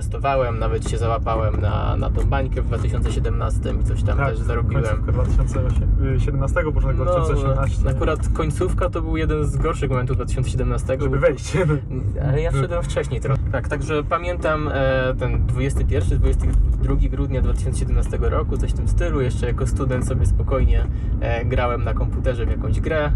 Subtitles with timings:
[0.00, 4.84] Testowałem, nawet się załapałem na, na tą bańkę w 2017 i coś tam też zarobiłem.
[4.84, 7.76] końcówka 2017, początek 2018.
[7.84, 10.96] No, akurat końcówka to był jeden z gorszych momentów 2017.
[11.00, 11.52] Żeby wejść.
[12.28, 13.42] Ale ja wszedłem wcześniej trochę.
[13.52, 19.20] Tak, także pamiętam e, ten 21, 22 grudnia 2017 roku, coś w tym stylu.
[19.20, 20.86] Jeszcze jako student sobie spokojnie
[21.20, 23.12] e, grałem na komputerze w jakąś grę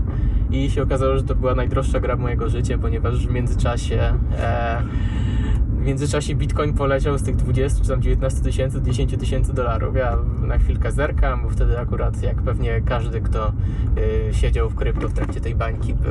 [0.50, 4.82] i się okazało, że to była najdroższa gra mojego życia, ponieważ w międzyczasie e,
[5.80, 9.96] w międzyczasie Bitcoin poleciał z tych 20 czy tam 19 tysięcy, 10 tysięcy dolarów.
[9.96, 13.52] Ja na chwilkę zerkam, bo wtedy akurat jak pewnie każdy, kto
[14.30, 16.08] y, siedział w krypto w trakcie tej bańki, by,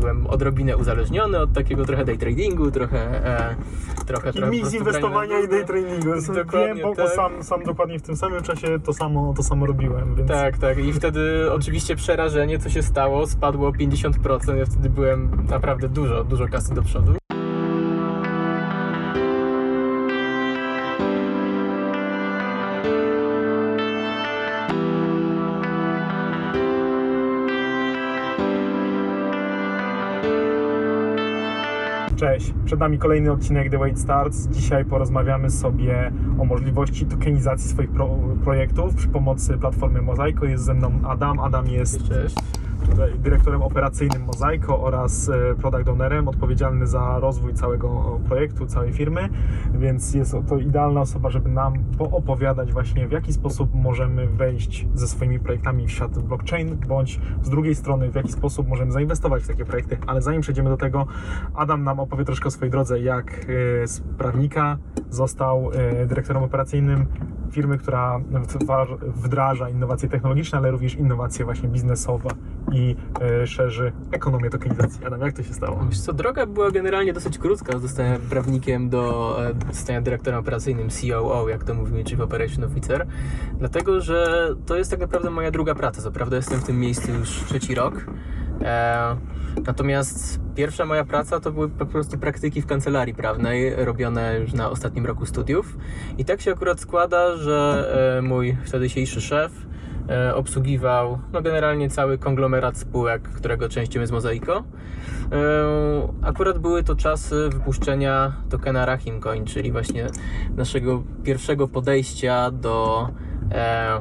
[0.00, 3.56] byłem odrobinę uzależniony od takiego trochę day tradingu, trochę e,
[4.06, 6.10] trochę, Taki mix inwestowania i day tradingu.
[6.34, 7.10] Dokładnie Wiem, bo, bo tak.
[7.10, 10.78] sam, sam dokładnie w tym samym czasie to samo, to samo robiłem, więc Tak, tak.
[10.78, 14.54] I wtedy oczywiście przerażenie, co się stało, spadło o 50%.
[14.54, 17.25] Ja wtedy byłem naprawdę dużo, dużo kasy do przodu.
[32.16, 34.48] Cześć, przed nami kolejny odcinek The Wait Starts.
[34.48, 40.46] Dzisiaj porozmawiamy sobie o możliwości tokenizacji swoich pro, projektów przy pomocy platformy Mozaiko.
[40.46, 41.40] Jest ze mną Adam.
[41.40, 42.36] Adam jest Cześć.
[43.18, 49.28] Dyrektorem operacyjnym Mozaiko oraz e, product ownerem odpowiedzialny za rozwój całego projektu, całej firmy,
[49.74, 55.08] więc jest to idealna osoba, żeby nam poopowiadać właśnie w jaki sposób możemy wejść ze
[55.08, 59.46] swoimi projektami w świat blockchain, bądź z drugiej strony w jaki sposób możemy zainwestować w
[59.46, 59.98] takie projekty.
[60.06, 61.06] Ale zanim przejdziemy do tego,
[61.54, 63.46] Adam nam opowie troszkę o swojej drodze, jak
[63.82, 64.78] e, z prawnika
[65.10, 67.06] został e, dyrektorem operacyjnym
[67.50, 68.20] firmy, która
[69.06, 72.28] wdraża innowacje technologiczne, ale również innowacje właśnie biznesowe
[72.72, 75.04] i e, szerzy ekonomię tokenizacji.
[75.06, 75.86] Adam, jak to się stało?
[75.88, 77.78] Wiesz co, droga była generalnie dosyć krótka.
[77.78, 83.06] Zostałem prawnikiem do e, zostania dyrektorem operacyjnym COO, jak to mówimy, Chief Operation Officer.
[83.58, 86.02] Dlatego, że to jest tak naprawdę moja druga praca.
[86.02, 88.06] Co prawda jestem w tym miejscu już trzeci rok.
[88.62, 89.16] E,
[89.66, 94.70] natomiast pierwsza moja praca to były po prostu praktyki w kancelarii prawnej, robione już na
[94.70, 95.76] ostatnim roku studiów.
[96.18, 99.66] I tak się akurat składa, że e, mój wtedy dzisiejszy szef
[100.34, 104.64] obsługiwał no generalnie cały konglomerat spółek, którego częścią jest Mozaiko.
[105.32, 110.06] E, Akurat były to czasy wypuszczenia tokena Rahim Coin, czyli właśnie
[110.56, 113.35] naszego pierwszego podejścia do, e,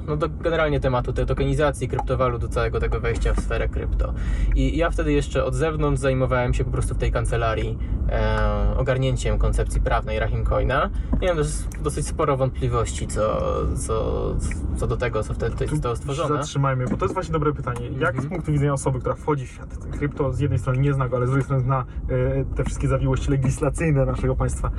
[0.08, 4.14] no do generalnie tematu tej tokenizacji kryptowalut, do całego tego wejścia w sferę krypto.
[4.56, 7.78] I ja wtedy jeszcze od zewnątrz zajmowałem się po prostu w tej kancelarii
[8.10, 10.90] e, ogarnięciem koncepcji prawnej Rahim Coina.
[11.22, 13.42] Miałem dos- dosyć sporo wątpliwości co,
[13.76, 14.36] co,
[14.78, 16.38] co do tego, co wtedy zostało stworzone.
[16.38, 17.88] Zatrzymajmy, bo to jest właśnie dobre pytanie.
[18.00, 18.22] Jak Mhm.
[18.24, 21.18] z punktu widzenia osoby, która wchodzi w świat krypto, z jednej strony nie zna go,
[21.18, 24.72] ale z drugiej strony zna e, te wszystkie zawiłości legislacyjne naszego państwa,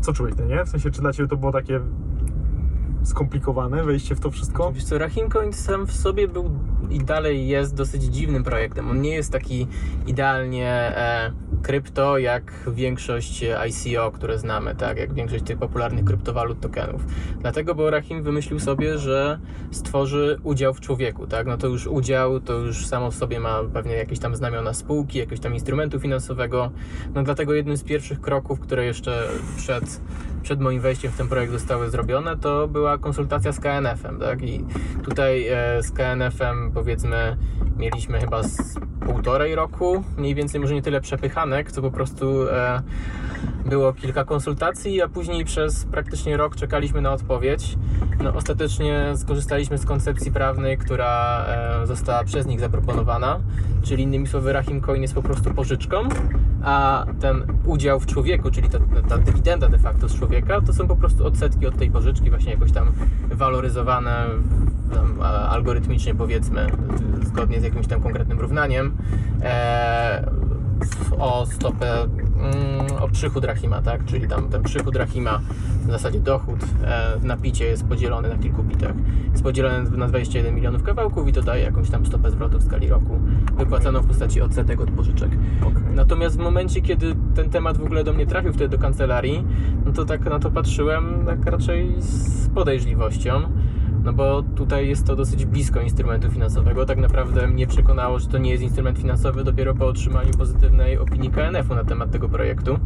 [0.00, 0.64] co czułeś, no nie?
[0.64, 1.80] W sensie, czy dla Ciebie to było takie
[3.02, 4.72] skomplikowane wejście w to wszystko?
[4.72, 6.50] Wiesz co, Rahimcoin sam w sobie był
[6.90, 8.90] i dalej jest dosyć dziwnym projektem.
[8.90, 9.66] On nie jest taki
[10.06, 14.98] idealnie e, krypto jak większość ICO, które znamy, tak?
[14.98, 17.04] Jak większość tych popularnych kryptowalut tokenów.
[17.40, 19.38] Dlatego, bo Rahim wymyślił sobie, że
[19.70, 21.46] stworzy udział w człowieku, tak?
[21.46, 25.18] No to już udział, to już samo w sobie ma pewnie jakieś tam znamiona spółki,
[25.18, 26.70] jakiegoś tam instrumentu finansowego.
[27.14, 30.00] No dlatego jednym z pierwszych kroków, które jeszcze przed,
[30.42, 34.42] przed moim wejściem w ten projekt zostały zrobione, to była konsultacja z KNF-em, tak?
[34.42, 34.64] I
[35.04, 37.36] tutaj e, z KNF-em powiedzmy
[37.76, 42.82] mieliśmy chyba z półtorej roku, mniej więcej może nie tyle przepychanek, co po prostu e,
[43.66, 47.76] było kilka konsultacji, a później przez praktycznie rok czekaliśmy na odpowiedź.
[48.22, 53.40] No, ostatecznie skorzystaliśmy z koncepcji prawnej, która e, została przez nich zaproponowana,
[53.82, 56.08] czyli innymi słowy Rahim Coin jest po prostu pożyczką,
[56.62, 60.29] a ten udział w człowieku, czyli ta, ta dywidenda de facto z człowieka,
[60.66, 62.92] to są po prostu odsetki od tej pożyczki, właśnie jakoś tam
[63.32, 64.26] waloryzowane
[64.94, 66.66] tam, algorytmicznie powiedzmy,
[67.26, 68.96] zgodnie z jakimś tam konkretnym równaniem.
[69.42, 70.30] E,
[71.18, 72.08] o stopę,
[72.42, 74.04] mm, o przychód Rahima, tak?
[74.04, 75.40] Czyli tam ten przychód Rahima,
[75.86, 78.94] w zasadzie dochód e, w napicie jest podzielony na kilku bitach.
[79.32, 82.88] Jest podzielony na 21 milionów kawałków i to daje jakąś tam stopę zwrotu w skali
[82.88, 83.20] roku,
[83.56, 85.30] wypłacaną w postaci odsetek od pożyczek.
[85.60, 85.82] Okej.
[85.94, 89.44] Natomiast w momencie, kiedy ten temat w ogóle do mnie trafił wtedy do kancelarii,
[89.86, 93.42] no to tak na to patrzyłem tak raczej z podejrzliwością,
[94.04, 96.86] No bo tutaj jest to dosyć blisko instrumentu finansowego.
[96.86, 101.30] Tak naprawdę mnie przekonało, że to nie jest instrument finansowy dopiero po otrzymaniu pozytywnej opinii
[101.30, 102.78] KNF-u na temat tego projektu.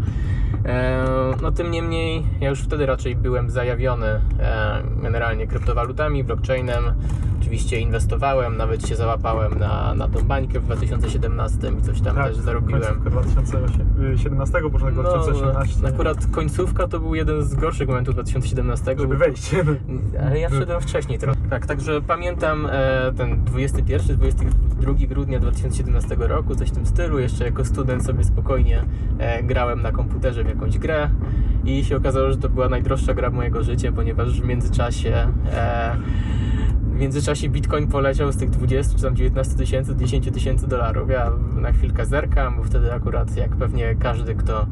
[0.66, 1.04] E,
[1.42, 6.84] No tym niemniej ja już wtedy raczej byłem zajawiony e, generalnie kryptowalutami, blockchainem.
[7.40, 12.36] Oczywiście inwestowałem, nawet się załapałem na, na tą bańkę w 2017 i coś tam też
[12.36, 12.82] zarobiłem.
[12.82, 15.86] Końcówka 2017, początek No, 2018.
[15.88, 18.94] akurat końcówka to był jeden z gorszych momentów 2017.
[18.98, 19.50] Żeby wejść.
[20.26, 21.40] Ale ja wszedłem wcześniej trochę.
[21.50, 27.18] Tak, także pamiętam e, ten 21-22 grudnia 2017 roku, coś w tym stylu.
[27.18, 28.84] Jeszcze jako student sobie spokojnie
[29.18, 31.10] e, grałem na komputerze w jakąś grę
[31.64, 35.96] i się okazało, że to była najdroższa gra mojego życia, ponieważ w międzyczasie e,
[36.94, 41.10] w międzyczasie Bitcoin poleciał z tych 20 czy tam 19 tysięcy, 10 tysięcy dolarów.
[41.10, 44.66] Ja na chwilkę zerkam, bo wtedy akurat jak pewnie każdy, kto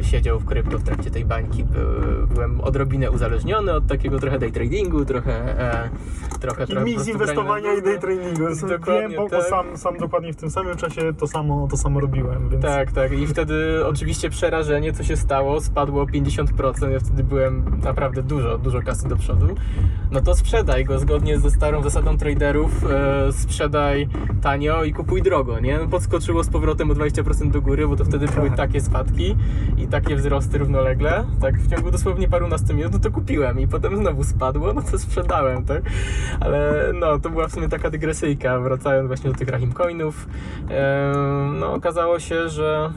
[0.00, 1.78] y, siedział w krypto w trakcie tej bańki, by,
[2.34, 5.90] byłem odrobinę uzależniony od takiego trochę day tradingu, trochę e,
[6.40, 8.44] trochę, Taki mix inwestowania i day tradingu.
[8.68, 9.44] Dokładnie Wiem, bo, tak.
[9.44, 13.12] sam, sam dokładnie w tym samym czasie to samo, to samo robiłem, więc Tak, tak.
[13.12, 16.90] I wtedy oczywiście przerażenie, co się stało, spadło o 50%.
[16.90, 19.46] Ja wtedy byłem naprawdę dużo, dużo kasy do przodu.
[20.10, 22.84] No to sprzedaj go zgodnie ze starą zasadą traderów.
[22.90, 24.08] E, sprzedaj
[24.42, 25.78] tanio i kupuj drogo, nie?
[25.78, 28.56] No podskoczyło z powrotem o 20% do góry, bo to wtedy były Tak.
[28.56, 29.36] takie spadki
[29.76, 31.24] i takie wzrosty równolegle.
[31.40, 34.98] Tak w ciągu dosłownie parunastu minut, no to kupiłem i potem znowu spadło, no to
[34.98, 35.82] sprzedałem, tak?
[36.40, 40.28] Ale no, to była w sumie taka dygresyjka, wracając właśnie do tych Rahim Coinów.
[40.70, 41.12] E,
[41.60, 42.92] no okazało się, że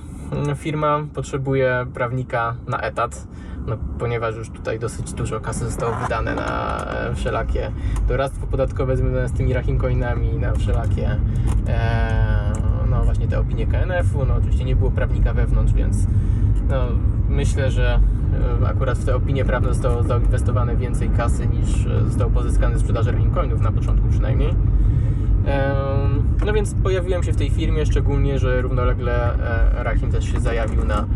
[0.55, 3.27] firma potrzebuje prawnika na etat,
[3.67, 7.71] no, ponieważ już tutaj dosyć dużo kasy zostało wydane na e, wszelakie
[8.07, 11.19] doradztwo podatkowe związane z tymi Rahim Coinami, na wszelakie
[11.67, 12.53] e,
[12.89, 16.07] no właśnie te opinie KNF-u, no oczywiście nie było prawnika wewnątrz, więc
[16.69, 16.85] no,
[17.29, 17.99] myślę, że
[18.63, 22.81] e, akurat w te opinie prawne zostało zainwestowane więcej kasy niż e, zostało pozyskane z
[22.81, 24.55] sprzedaży Rahim Coinów na początku przynajmniej.
[26.45, 30.85] No więc pojawiłem się w tej firmie, szczególnie, że równolegle e, Rahim też się zajawił
[30.85, 31.07] na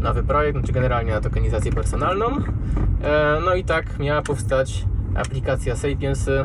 [0.00, 2.26] nowy projekt, znaczy generalnie na tokenizację personalną.
[3.02, 4.84] E, No i tak miała powstać
[5.14, 6.44] aplikacja Sapiensy,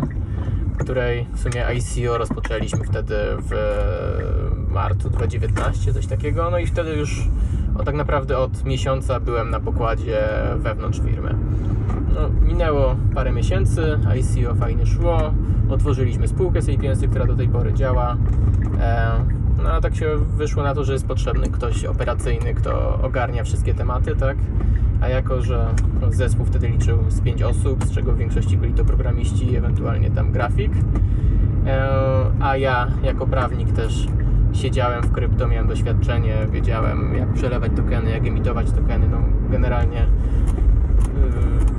[0.78, 3.52] której w sumie ICO rozpoczęliśmy wtedy w
[4.70, 6.52] marcu 2019, coś takiego.
[6.52, 7.28] No i wtedy już
[7.80, 10.20] o, tak naprawdę od miesiąca byłem na pokładzie
[10.58, 11.36] wewnątrz firmy.
[12.16, 15.34] No, minęło parę miesięcy, ICO fajnie szło,
[15.70, 18.18] otworzyliśmy spółkę Sapiensy, która do tej pory działa.
[18.80, 19.12] E,
[19.64, 23.74] no a tak się wyszło na to, że jest potrzebny ktoś operacyjny, kto ogarnia wszystkie
[23.74, 24.38] tematy, tak?
[25.02, 25.68] A jako, że
[26.10, 30.12] zespół wtedy liczył z 5 osób, z czego w większości byli to programiści i ewentualnie
[30.12, 30.72] tam grafik,
[31.66, 31.90] e,
[32.40, 34.08] a ja jako prawnik też
[34.54, 39.18] siedziałem w krypto, miałem doświadczenie, wiedziałem jak przelewać tokeny, jak emitować tokeny, no
[39.50, 40.08] generalnie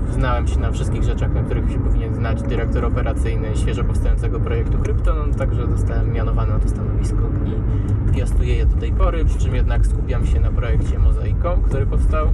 [0.08, 4.40] Yy, znałem się na wszystkich rzeczach, na których się powinien znać dyrektor operacyjny świeżo powstającego
[4.40, 9.24] projektu krypto, no, także zostałem mianowany na to stanowisko i piastuję je do tej pory,
[9.24, 12.26] przy czym jednak skupiam się na projekcie Mozaiką, który powstał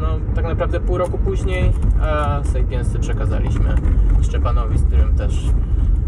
[0.00, 1.72] no, tak naprawdę pół roku później,
[2.02, 3.74] a Sapiensy przekazaliśmy
[4.22, 5.50] Szczepanowi, z którym też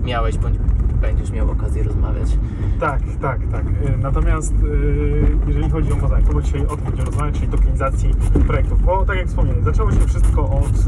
[0.05, 0.57] miałeś bądź
[1.03, 2.39] będziesz miał okazję rozmawiać.
[2.81, 3.65] Tak, tak, tak.
[3.67, 8.11] Y, Natomiast y, jeżeli chodzi o mozaikę, bo dzisiaj o tym będziemy rozmawiać, czyli tokenizacji
[8.47, 10.87] projektów, bo tak jak wspomniałem, zaczęło się wszystko od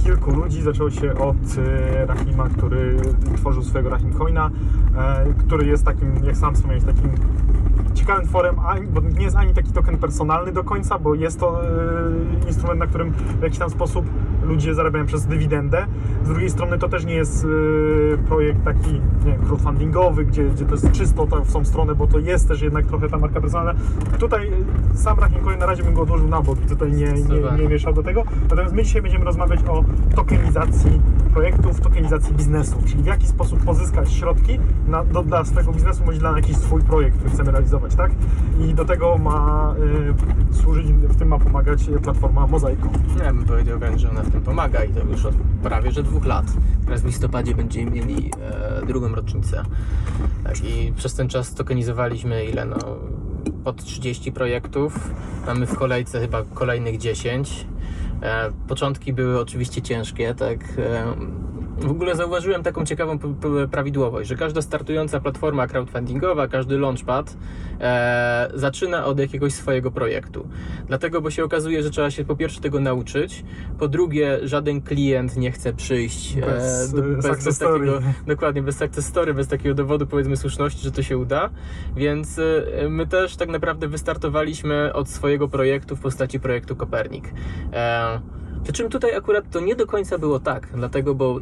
[0.00, 1.36] y, kilku ludzi, zaczęło się od
[2.06, 2.96] Rahima, który
[3.36, 4.50] tworzył swojego Rahim Coina,
[5.38, 7.10] który jest takim, jak sam wspomniałeś, takim
[7.96, 8.56] ciekawym tworem,
[8.90, 12.86] bo nie jest ani taki token personalny do końca, bo jest to y, instrument, na
[12.86, 14.06] którym w jakiś tam sposób
[14.42, 15.86] ludzie zarabiają przez dywidendę.
[16.24, 20.64] Z drugiej strony to też nie jest y, projekt taki nie wiem, crowdfundingowy, gdzie, gdzie
[20.64, 23.40] to jest czysto to w tą stronę, bo to jest też jednak trochę ta marka
[23.40, 23.74] personalna.
[24.18, 24.48] Tutaj
[24.94, 27.58] y, sam Rahim Coin na razie bym go odłożył na bok i tutaj nie, nie,
[27.62, 28.24] nie mieszał do tego.
[28.50, 29.84] Natomiast my dzisiaj będziemy rozmawiać o
[30.14, 31.00] tokenizacji
[31.32, 36.18] projektów, tokenizacji biznesu, czyli w jaki sposób pozyskać środki na, do, dla swojego biznesu bądź
[36.18, 38.10] dla jakiś swój projekt, który chcemy realizować, tak?
[38.60, 39.74] I do tego ma
[40.52, 42.88] y, służyć, w tym ma pomagać platforma Mozaico.
[43.24, 46.26] Ja bym powiedział że ona w tym pomaga i to już od prawie że dwóch
[46.26, 46.46] lat.
[46.84, 48.30] Teraz w listopadzie będziemy mieli
[48.82, 49.62] e, drugą rocznicę.
[50.44, 52.76] Tak, I przez ten czas tokenizowaliśmy ile no
[53.64, 55.10] pod 30 projektów.
[55.46, 57.66] Mamy w kolejce chyba kolejnych 10.
[58.22, 60.58] E, początki były oczywiście ciężkie, tak.
[60.78, 61.14] E,
[61.78, 63.18] w ogóle zauważyłem taką ciekawą
[63.70, 67.36] prawidłowość, że każda startująca platforma crowdfundingowa, każdy launchpad
[67.80, 70.48] e, zaczyna od jakiegoś swojego projektu.
[70.88, 73.44] Dlatego, bo się okazuje, że trzeba się po pierwsze tego nauczyć,
[73.78, 78.62] po drugie, żaden klient nie chce przyjść Bez, do, e, bez, success bez takiego, dokładnie,
[78.62, 81.50] bez success story, bez takiego dowodu powiedzmy słuszności, że to się uda.
[81.96, 87.32] Więc e, my też tak naprawdę wystartowaliśmy od swojego projektu w postaci projektu Kopernik.
[87.72, 88.20] E,
[88.66, 91.40] Przy czym tutaj akurat to nie do końca było tak, dlatego, bo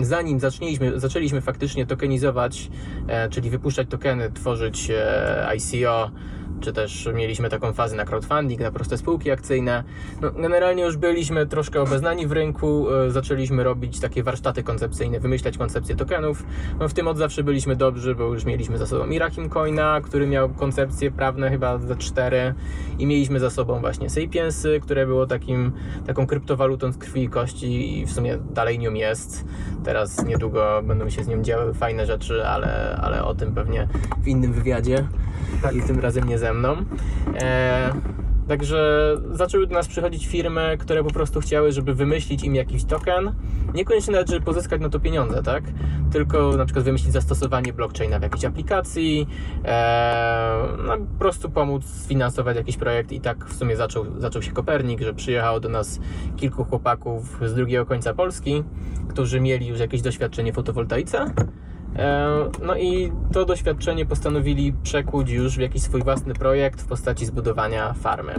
[0.00, 2.70] zanim zaczęliśmy, zaczęliśmy faktycznie tokenizować,
[3.08, 6.10] e, czyli wypuszczać tokeny, tworzyć e, ICO,
[6.60, 9.84] czy też mieliśmy taką fazę na crowdfunding, na proste spółki akcyjne.
[10.20, 15.58] No, generalnie już byliśmy troszkę obeznani w rynku, e, zaczęliśmy robić takie warsztaty koncepcyjne, wymyślać
[15.58, 16.44] koncepcje tokenów.
[16.80, 20.26] No, w tym od zawsze byliśmy dobrzy, bo już mieliśmy za sobą Mirahim Coina, który
[20.26, 22.54] miał koncepcje prawne chyba za cztery
[22.98, 25.72] i mieliśmy za sobą właśnie Sapiensy, które było takim,
[26.06, 29.44] taką kryptowalutą z krwi i kości i w sumie dalej nią jest.
[29.84, 33.88] Teraz niedługo będą się z nią działy fajne rzeczy, ale, ale o tym pewnie
[34.22, 35.08] w innym wywiadzie
[35.62, 35.74] Tak.
[35.76, 36.76] i tym razem nie ze mną.
[37.42, 37.92] E,
[38.48, 43.32] także zaczęły do nas przychodzić firmy, które po prostu chciały, żeby wymyślić im jakiś token.
[43.74, 45.64] Niekoniecznie nawet, żeby pozyskać na to pieniądze, tak?
[46.12, 49.28] Tylko na przykład wymyślić zastosowanie blockchaina w jakiejś aplikacji,
[49.64, 54.52] e, no, po prostu pomóc sfinansować jakiś projekt i tak w sumie zaczął, zaczął się
[54.52, 56.00] Kopernik, że przyjechało do nas
[56.36, 58.64] kilku chłopaków z drugiego końca Polski,
[59.08, 61.26] którzy mieli już jakieś doświadczenie w fotowoltaice.
[61.96, 67.26] E, No i to doświadczenie postanowili przekuć już w jakiś swój własny projekt w postaci
[67.26, 68.34] zbudowania farmy.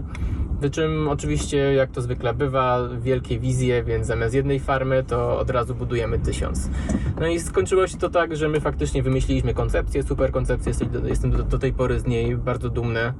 [0.59, 5.49] Przy czym oczywiście, jak to zwykle bywa, wielkie wizje, więc zamiast jednej farmy to od
[5.49, 6.69] razu budujemy tysiąc.
[7.19, 10.73] No i skończyło się to tak, że my faktycznie wymyśliliśmy koncepcję, super koncepcję,
[11.03, 13.13] jestem do, do, tej pory z niej bardzo dumny.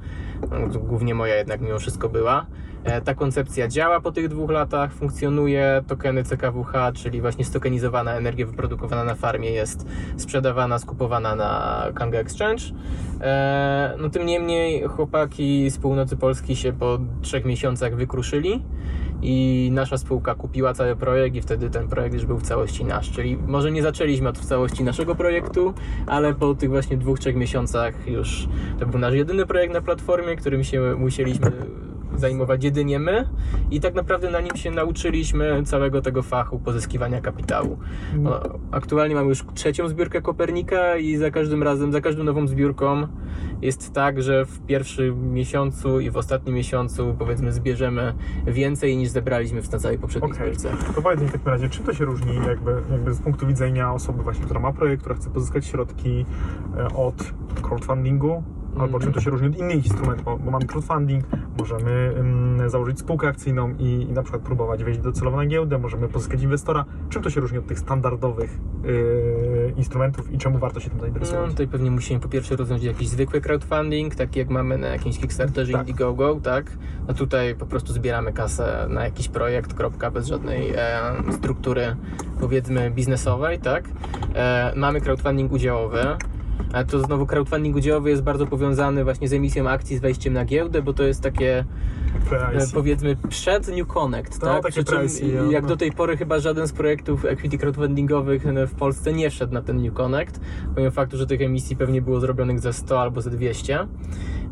[0.50, 2.46] No, Głównie moja jednak mimo wszystko była.
[2.84, 5.82] E, Ta koncepcja działa po tych dwóch latach, funkcjonuje.
[5.86, 12.62] Tokeny CKWH, czyli właśnie stokenizowana energia wyprodukowana na farmie jest sprzedawana, skupowana na Kanga Exchange.
[13.20, 18.62] E, No tym niemniej chłopaki z północy Polski się po trzech miesiącach wykruszyli
[19.22, 23.10] i nasza spółka kupiła cały projekt i wtedy ten projekt już był w całości nasz.
[23.10, 25.74] Czyli może nie zaczęliśmy od w całości naszego projektu,
[26.06, 30.36] ale po tych właśnie dwóch, trzech miesiącach już to był nasz jedyny projekt na platformie,
[30.36, 31.52] którym się musieliśmy
[32.16, 33.28] zajmować jedynie my
[33.70, 37.78] i tak naprawdę na nim się nauczyliśmy całego tego fachu pozyskiwania kapitału.
[38.18, 43.06] No, aktualnie mamy już trzecią zbiórkę Kopernika i za każdym razem, za każdą nową zbiórką
[43.62, 48.14] jest tak, że w pierwszym miesiącu i w ostatnim miesiącu powiedzmy zbierzemy
[48.46, 50.54] więcej niż zebraliśmy w całej poprzedniej Okej.
[50.54, 50.92] zbiórce.
[50.94, 53.92] To powiedz mi w takim razie, czym to się różni jakby, jakby z punktu widzenia
[53.92, 56.26] osoby właśnie, która ma projekt, która chce pozyskać środki
[56.76, 59.02] e, od crowdfundingu, albo Mhm.
[59.02, 61.24] czym to się różni od innych instrumentów, bo, mamy crowdfunding,
[61.58, 66.08] możemy ym, założyć spółkę akcyjną i, i na przykład próbować wejść docelowo na giełdę, możemy
[66.08, 66.84] pozyskać inwestora.
[67.08, 71.02] Czym to się różni od tych standardowych yy, instrumentów i czemu warto się tym No,
[71.02, 71.50] zainteresować?
[71.50, 75.72] tutaj pewnie musimy po pierwsze rozwiązać jakiś zwykły crowdfunding, taki jak mamy na jakimś Kickstarterze
[75.72, 75.80] Tak.
[75.88, 76.72] Indiegogo, tak?
[77.08, 81.00] No tutaj po prostu zbieramy kasę na jakiś projekt, kropka, bez żadnej e,
[81.32, 81.96] struktury
[82.40, 83.84] powiedzmy biznesowej, tak?
[84.34, 86.00] E, mamy crowdfunding udziałowy.
[86.72, 90.44] A to znowu crowdfunding udziałowy jest bardzo powiązany właśnie z emisją akcji, z wejściem na
[90.44, 91.64] giełdę, bo to jest takie e,
[92.30, 92.72] Pre-IC.
[92.74, 94.62] powiedzmy przed New Connect, No, tak?
[94.62, 95.50] takie Przy pre-IC, no.
[95.50, 99.54] jak do tej pory chyba żaden z projektów equity crowdfundingowych e, w Polsce nie wszedł
[99.54, 100.40] na ten New Connect,
[100.74, 103.86] pomimo faktu, że tych emisji pewnie było zrobionych ze 100 albo ze 200.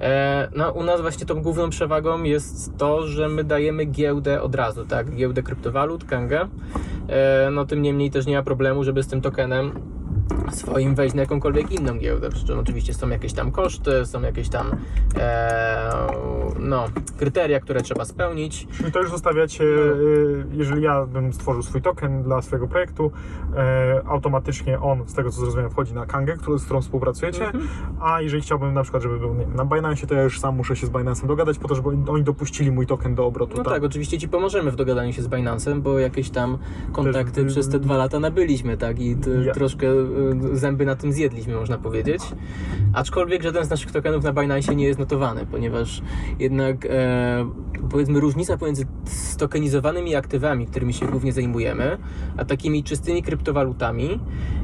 [0.01, 4.55] E, No, u nas właśnie tą główną przewagą jest to, że my dajemy giełdę od
[4.55, 5.15] razu, tak?
[5.15, 6.49] Giełdę kryptowalut, Kangę.
[7.09, 9.73] E, No, tym niemniej też nie ma problemu, żeby z tym tokenem
[10.51, 12.31] swoim wejść na jakąkolwiek inną giełdę.
[12.31, 14.71] Przy czym oczywiście są jakieś tam koszty, są jakieś tam
[15.17, 15.93] e,
[16.61, 16.85] no,
[17.19, 18.67] kryteria, które trzeba spełnić.
[18.77, 23.11] Czyli to już zostawiacie, y, jeżeli ja bym stworzył swój token dla swojego projektu,
[23.57, 27.69] e, automatycznie on, z tego co zrozumiałem, wchodzi na Kangę, którą- z którą współpracujecie, Mhm.
[28.01, 30.57] a jeżeli chciałbym na przykład, żeby był nie wiem, na Binance, to ja już sam
[30.57, 33.57] muszę się z Binance'em dogadać po to, żeby oni dopuścili mój token do obrotu.
[33.59, 36.59] No tak, oczywiście ci pomożemy w dogadaniu się z Binance'em, bo jakieś tam
[36.93, 39.01] kontakty Też- przez te dwa lata nabyliśmy, tak?
[39.01, 39.17] I
[39.47, 39.87] Ja- troszkę
[40.53, 42.23] zęby na tym zjedliśmy, można powiedzieć.
[42.93, 46.03] Aczkolwiek żaden z naszych tokenów na Binance nie jest notowany, ponieważ
[46.39, 47.47] jednak e,
[47.91, 51.99] powiedzmy różnica pomiędzy stokenizowanymi aktywami, którymi się głównie zajmujemy,
[52.37, 54.21] a takimi czystymi kryptowalutami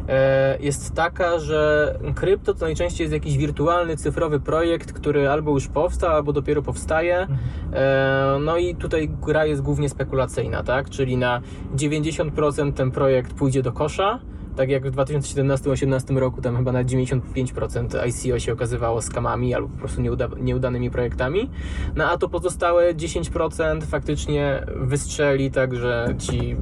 [0.08, 5.68] e, jest taka, że krypto to najczęściej jest jakiś wirtualny, cyfrowy projekt, który albo już
[5.68, 7.18] powstał, albo dopiero powstaje.
[7.18, 7.38] Mhm.
[7.72, 10.90] E, No i tutaj gra jest głównie spekulacyjna, tak?
[10.90, 11.40] Czyli na
[11.76, 14.18] 90% ten projekt pójdzie do kosza.
[14.56, 19.78] Tak jak w 2017-2018 roku, tam chyba na 95% ICO się okazywało skamami albo po
[19.78, 21.50] prostu nieuda nieudanymi projektami.
[21.96, 26.56] No a to pozostałe 10% faktycznie wystrzeli, tak że ci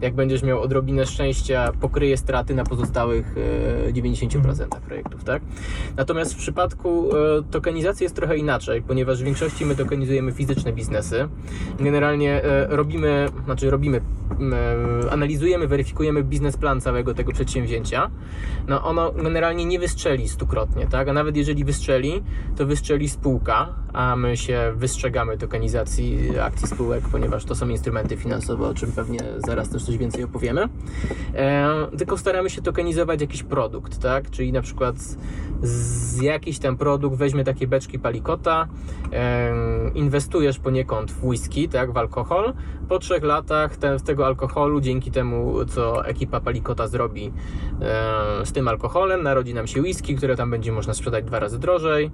[0.00, 3.34] jak będziesz miał odrobinę szczęścia, pokryje straty na pozostałych
[3.88, 5.42] e, 90% projektów, tak?
[5.96, 11.28] Natomiast w przypadku e, tokenizacji jest trochę inaczej, ponieważ w większości my tokenizujemy fizyczne biznesy.
[11.80, 14.00] Generalnie e, robimy, znaczy robimy,
[15.10, 18.10] analizujemy, weryfikujemy biznesplan całego tego przedsięwzięcia.
[18.68, 21.08] No ono generalnie nie wystrzeli stukrotnie, tak?
[21.08, 22.22] A nawet jeżeli wystrzeli,
[22.56, 28.66] to wystrzeli spółka, a my się wystrzegamy tokenizacji akcji spółek, ponieważ to są instrumenty finansowe,
[28.66, 30.68] o czym pewnie zaraz też coś więcej opowiemy.
[31.34, 34.30] E, tylko staramy się tokenizować jakiś produkt, tak?
[34.30, 34.96] Czyli na przykład
[35.62, 38.68] z jakiś tam produkt weźmie takie beczki palikota,
[39.12, 39.54] e,
[39.94, 42.52] inwestujesz poniekąd w whisky, tak, w alkohol.
[42.90, 47.32] Po trzech latach ten, z tego alkoholu, dzięki temu, co ekipa palikota zrobi
[47.80, 51.58] e, z tym alkoholem, narodzi nam się whisky, które tam będzie można sprzedać dwa razy
[51.58, 52.10] drożej.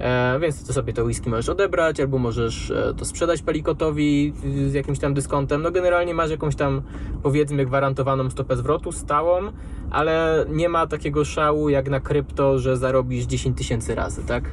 [0.00, 4.32] E, więc ty sobie to whisky możesz odebrać, albo możesz e, to sprzedać palikotowi
[4.68, 5.62] z jakimś tam dyskontem.
[5.62, 6.82] No generalnie masz jakąś tam
[7.22, 9.52] powiedzmy gwarantowaną stopę zwrotu stałą,
[9.90, 14.50] ale nie ma takiego szału jak na krypto, że zarobisz 10 tysięcy razy, tak?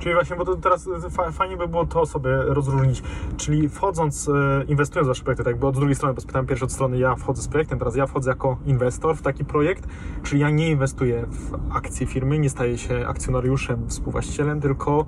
[0.00, 3.02] Czyli właśnie, bo to teraz fa- fajnie by było to sobie rozróżnić.
[3.36, 6.72] Czyli wchodząc, e, inwestując wasze projekty, tak jakby od drugiej strony, bo spytałem pierwszy od
[6.72, 9.88] strony, ja wchodzę z projektem, teraz ja wchodzę jako inwestor w taki projekt,
[10.22, 15.06] czyli ja nie inwestuję w akcje firmy, nie staję się akcjonariuszem, współwłaścicielem, tylko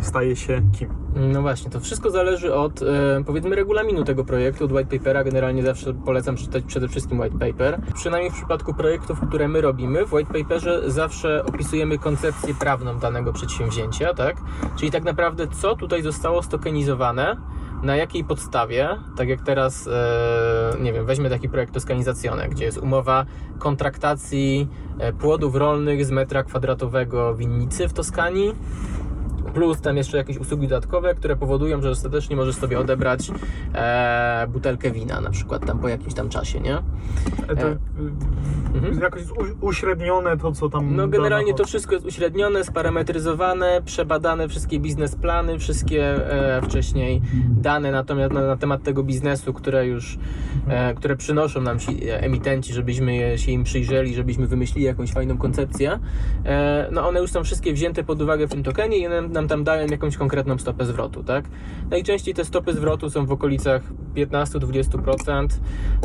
[0.00, 0.88] staję się kim?
[1.16, 5.24] No właśnie, to wszystko zależy od e, powiedzmy regulaminu tego projektu, od white papera.
[5.24, 7.80] Generalnie zawsze polecam czytać przede wszystkim white paper.
[7.94, 13.32] Przynajmniej w przypadku projektów, które my robimy, w white paperze zawsze opisujemy koncepcję prawną danego
[13.32, 14.36] przedsięwzięcia, tak?
[14.76, 17.36] Czyli tak naprawdę co tutaj zostało stokenizowane,
[17.82, 22.78] na jakiej podstawie, tak jak teraz, e, nie wiem, weźmy taki projekt Toskanizacjone, gdzie jest
[22.78, 23.26] umowa
[23.58, 28.54] kontraktacji e, płodów rolnych z metra kwadratowego winnicy w Toskanii,
[29.54, 33.30] plus tam jeszcze jakieś usługi dodatkowe, które powodują, że ostatecznie możesz sobie odebrać
[33.74, 36.76] e, butelkę wina na przykład tam po jakimś tam czasie, nie?
[37.48, 37.66] E, To,
[38.74, 39.00] Mhm.
[39.00, 40.96] Jakoś jest uśrednione to, co tam...
[40.96, 48.34] No generalnie to wszystko jest uśrednione, sparametryzowane, przebadane wszystkie biznesplany, wszystkie e, wcześniej dane natomiast
[48.34, 50.18] na, na temat tego biznesu, które już,
[50.68, 55.12] e, które przynoszą nam ci e, emitenci, żebyśmy je, się im przyjrzeli, żebyśmy wymyślili jakąś
[55.12, 55.98] fajną koncepcję.
[56.44, 59.48] E, no one już są wszystkie wzięte pod uwagę w tym tokenie i one nam
[59.48, 61.44] tam dają jakąś konkretną stopę zwrotu, tak?
[61.90, 63.82] Najczęściej te stopy zwrotu są w okolicach
[64.16, 65.48] 15-20%,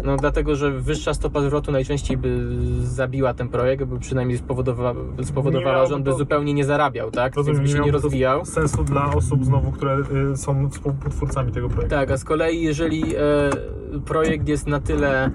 [0.03, 2.47] no dlatego, że wyższa stopa zwrotu najczęściej by
[2.83, 4.93] zabiła ten projekt, by przynajmniej spowodowała,
[5.23, 7.35] spowodowała że on by zupełnie nie zarabiał, tak?
[7.35, 8.45] Rozumiem, Więc by się nie rozwijał.
[8.45, 9.97] sensu dla osób znowu, które
[10.33, 11.95] y, są współtwórcami tego projektu.
[11.95, 13.19] Tak, a z kolei jeżeli e,
[14.05, 15.31] projekt jest na tyle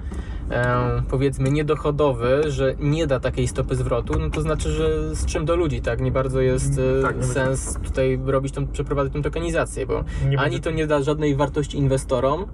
[1.09, 5.55] powiedzmy niedochodowy, że nie da takiej stopy zwrotu, no to znaczy, że z czym do
[5.55, 6.01] ludzi, tak?
[6.01, 9.93] Nie bardzo jest e, Tak, nie sens tutaj robić tą, przeprowadzać tą tokenizację, bo
[10.29, 12.45] Nie ani będzie- to nie da żadnej wartości inwestorom,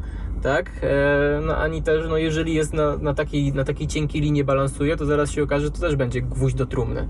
[0.41, 0.71] tak?
[0.81, 4.97] E, no ani też, no jeżeli jest na, na, takiej, na takiej cienkiej linii balansuje,
[4.97, 7.07] to zaraz się okaże, że to też będzie gwóźdź do trumny.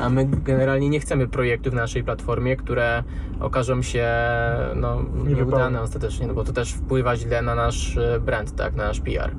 [0.00, 3.04] A my generalnie nie chcemy projektów na naszej platformie, które
[3.40, 4.08] okażą się
[4.76, 8.74] no, nieudane ostatecznie, no bo to też wpływa źle na nasz e, brand, tak?
[8.74, 9.30] Na nasz PR.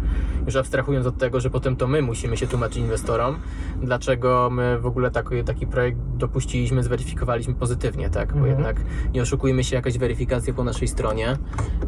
[0.45, 3.36] Już abstrahując od tego, że potem to my musimy się tłumaczyć inwestorom,
[3.82, 8.34] dlaczego my w ogóle taki, taki projekt dopuściliśmy, zweryfikowaliśmy pozytywnie, tak?
[8.34, 8.56] Bo Mhm.
[8.56, 8.75] jednak
[9.13, 11.38] nie oszukujmy się, jakaś weryfikacja po naszej stronie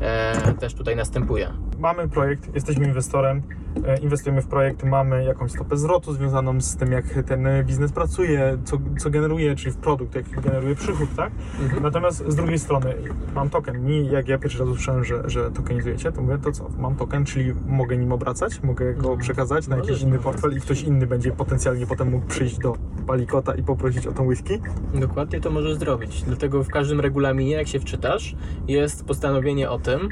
[0.02, 1.45] e, też tutaj następuje.
[1.80, 3.42] Mamy projekt, jesteśmy inwestorem,
[3.86, 7.92] e, inwestujemy w projekt, mamy jakąś stopę zwrotu związaną z tym, jak ten e, biznes
[7.92, 11.32] pracuje, co, co generuje, czyli w produkt, jaki generuje przychód, tak?
[11.62, 11.84] Mhm.
[11.84, 12.94] Natomiast z drugiej strony
[13.36, 13.86] mam token.
[13.86, 17.26] Mi, jak ja pierwszy raz usłyszałem, że, że tokenizujecie, to mówię, to co, mam token,
[17.26, 19.20] czyli mogę nim obracać, mogę go Mhm.
[19.20, 22.74] przekazać na Możesz jakiś inny portfel i ktoś inny będzie potencjalnie potem mógł przyjść do
[23.08, 24.62] Palikota i poprosić o tą whisky.
[24.94, 26.24] Dokładnie to możesz zrobić.
[26.24, 28.36] Dlatego w każdym regulaminie, jak się wczytasz,
[28.68, 30.10] jest postanowienie o tym,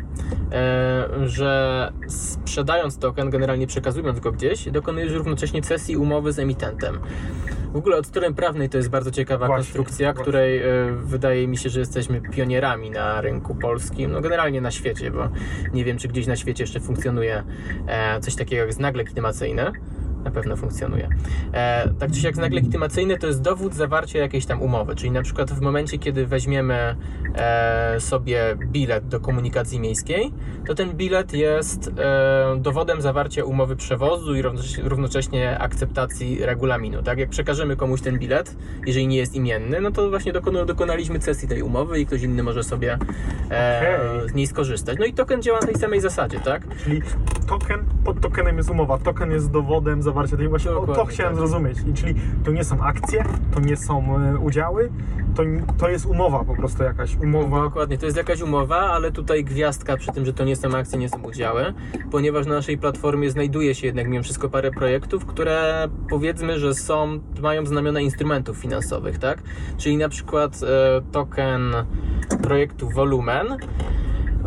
[1.27, 6.99] że sprzedając token, generalnie przekazując go gdzieś, dokonujesz równocześnie cesji umowy z emitentem.
[7.73, 10.21] W ogóle od strony prawnej to jest bardzo ciekawa Właśnie, konstrukcja, właśnie.
[10.21, 10.65] której e,
[11.03, 15.29] wydaje mi się, że jesteśmy pionierami na rynku polskim, no generalnie na świecie, bo
[15.73, 17.43] nie wiem, czy gdzieś na świecie jeszcze funkcjonuje
[17.87, 19.71] e, coś takiego jak znak legitymacyjny.
[20.23, 21.09] Na pewno funkcjonuje.
[21.53, 25.21] E, tak czy siak znak legitymacyjny to jest dowód zawarcia jakiejś tam umowy, czyli na
[25.21, 26.95] przykład w momencie, kiedy weźmiemy
[27.35, 30.33] e, sobie bilet do komunikacji miejskiej,
[30.67, 34.41] to ten bilet jest e, dowodem zawarcia umowy przewozu i
[34.83, 37.03] równocześnie- akceptacji regulaminu.
[37.03, 37.17] Tak?
[37.19, 38.55] Jak przekażemy komuś ten bilet,
[38.85, 42.43] jeżeli nie jest imienny, no to właśnie dokonu, dokonaliśmy cesji tej umowy i ktoś inny
[42.43, 42.97] może sobie
[43.51, 44.29] e, Okej.
[44.29, 44.97] z niej skorzystać.
[44.99, 46.61] No i token działa na tej samej zasadzie, tak?
[46.83, 47.01] Czyli
[47.47, 48.97] token, pod tokenem jest umowa.
[48.97, 50.71] Token jest dowodem zawarcia tej właśnie.
[50.71, 51.39] O, to Dokładnie chciałem tak.
[51.39, 51.77] zrozumieć.
[51.87, 54.89] I czyli to nie są akcje, to nie są e, udziały,
[55.35, 55.43] to,
[55.77, 57.15] to jest umowa po prostu jakaś.
[57.15, 57.61] Umowa.
[57.61, 60.99] Dokładnie, to jest jakaś umowa, ale tutaj gwiazdka przy tym, że to nie są akcje,
[60.99, 61.73] nie są udziały,
[62.11, 67.19] ponieważ na naszej platformie znajduje się jednak mimo wszystko parę projektów, które powiedzmy, że są,
[67.41, 69.43] mają znamiona instrumentów finansowych, tak?
[69.77, 71.61] Czyli na przykład e, token
[72.41, 73.57] projektu Volumen.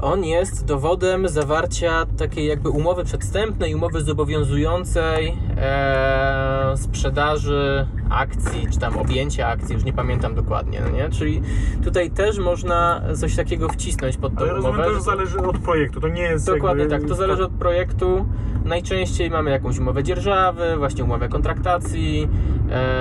[0.03, 8.99] On jest dowodem zawarcia takiej jakby umowy przedstępnej, umowy zobowiązującej e, sprzedaży akcji, czy tam
[8.99, 11.09] objęcia akcji, już nie pamiętam dokładnie, no nie?
[11.11, 11.43] Czyli
[11.85, 14.85] tutaj też można coś takiego wcisnąć pod tą Ale rozumiem, umowę.
[14.85, 16.01] to już że- zależy od projektu.
[16.01, 16.47] To nie jest.
[16.47, 18.27] Dokładnie jakby, tak, to zależy od projektu.
[18.65, 22.29] Najczęściej mamy jakąś umowę dzierżawy, właśnie umowę kontraktacji,
[22.71, 22.97] e,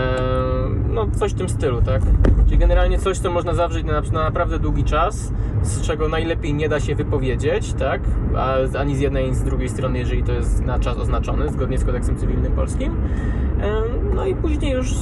[0.90, 2.02] no coś w tym stylu, tak?
[2.46, 5.32] Czyli generalnie coś, co można zawrzeć na, na naprawdę długi czas,
[5.62, 8.02] z czego najlepiej nie da się wypowiedzieć, tak?
[8.38, 11.78] A, ani z jednej, ani z drugiej strony, jeżeli to jest na czas oznaczony, zgodnie
[11.78, 12.96] z kodeksem cywilnym polskim.
[14.16, 14.94] No i później już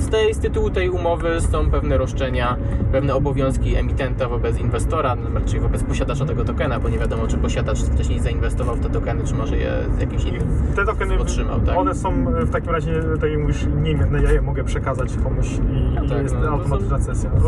[0.00, 2.56] z, tej, z tytułu tej umowy są pewne roszczenia,
[2.92, 7.38] pewne obowiązki emitenta wobec inwestora, no, czyli wobec posiadacza tego tokena, bo nie wiadomo, czy
[7.38, 10.42] posiadacz wcześniej zainwestował w te tokeny, czy może je z jakimś I innym.
[10.76, 11.78] te tokeny, otrzymał, tak?
[11.78, 16.04] one są w takim razie, tak jak mówisz, niemienne, ja je mogę przekazać komuś i,
[16.04, 16.98] i Tak, jest no, to automatyczna.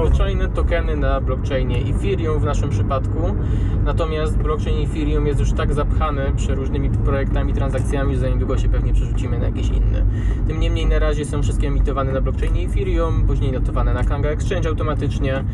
[0.07, 3.37] Zwyczajne tokeny na blockchainie Ethereum w naszym przypadku.
[3.85, 8.93] Natomiast blockchain Ethereum jest już tak zapchany przeróżnymi projektami, transakcjami, że za niedługo się pewnie
[8.93, 10.05] przerzucimy na jakiś inny.
[10.47, 14.69] Tym niemniej na razie są wszystkie emitowane na blockchainie Ethereum, później notowane na Kanga Exchange
[14.69, 15.45] automatycznie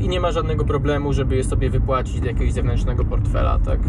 [0.00, 3.80] i nie ma żadnego problemu, żeby je sobie wypłacić do jakiegoś zewnętrznego portfela, tak?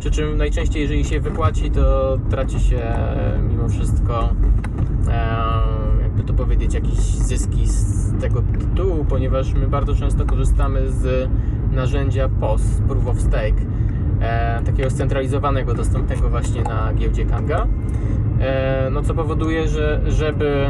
[0.00, 4.28] Przy czym najczęściej, jeżeli się wypłaci, to traci się e, mimo wszystko
[5.08, 11.28] e, jakby to powiedzieć, jakieś zyski z tego tytułu, ponieważ my bardzo często korzystamy z
[11.72, 13.62] narzędzia POS, Proof of Stake,
[14.20, 17.66] e, takiego scentralizowanego, dostępnego właśnie na giełdzie Kanga,
[18.90, 20.66] no co powoduje, że żeby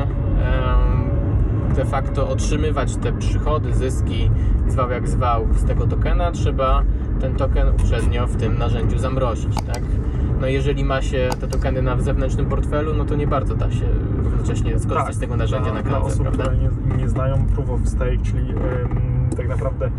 [1.76, 4.30] de facto otrzymywać te przychody, zyski,
[4.68, 6.82] zwał jak zwał z tego tokena, trzeba
[7.20, 9.82] ten token uprzednio w tym narzędziu zamrozić, tak?
[10.40, 13.86] No jeżeli ma się te tokeny na zewnętrznym portfelu, no to nie bardzo da się
[14.16, 16.44] równocześnie skorzystać z tego narzędzia dla, na dla kandze, osób, prawda?
[16.44, 18.54] które nie, nie znają Proof of Stake, czyli
[19.36, 19.90] tak naprawdę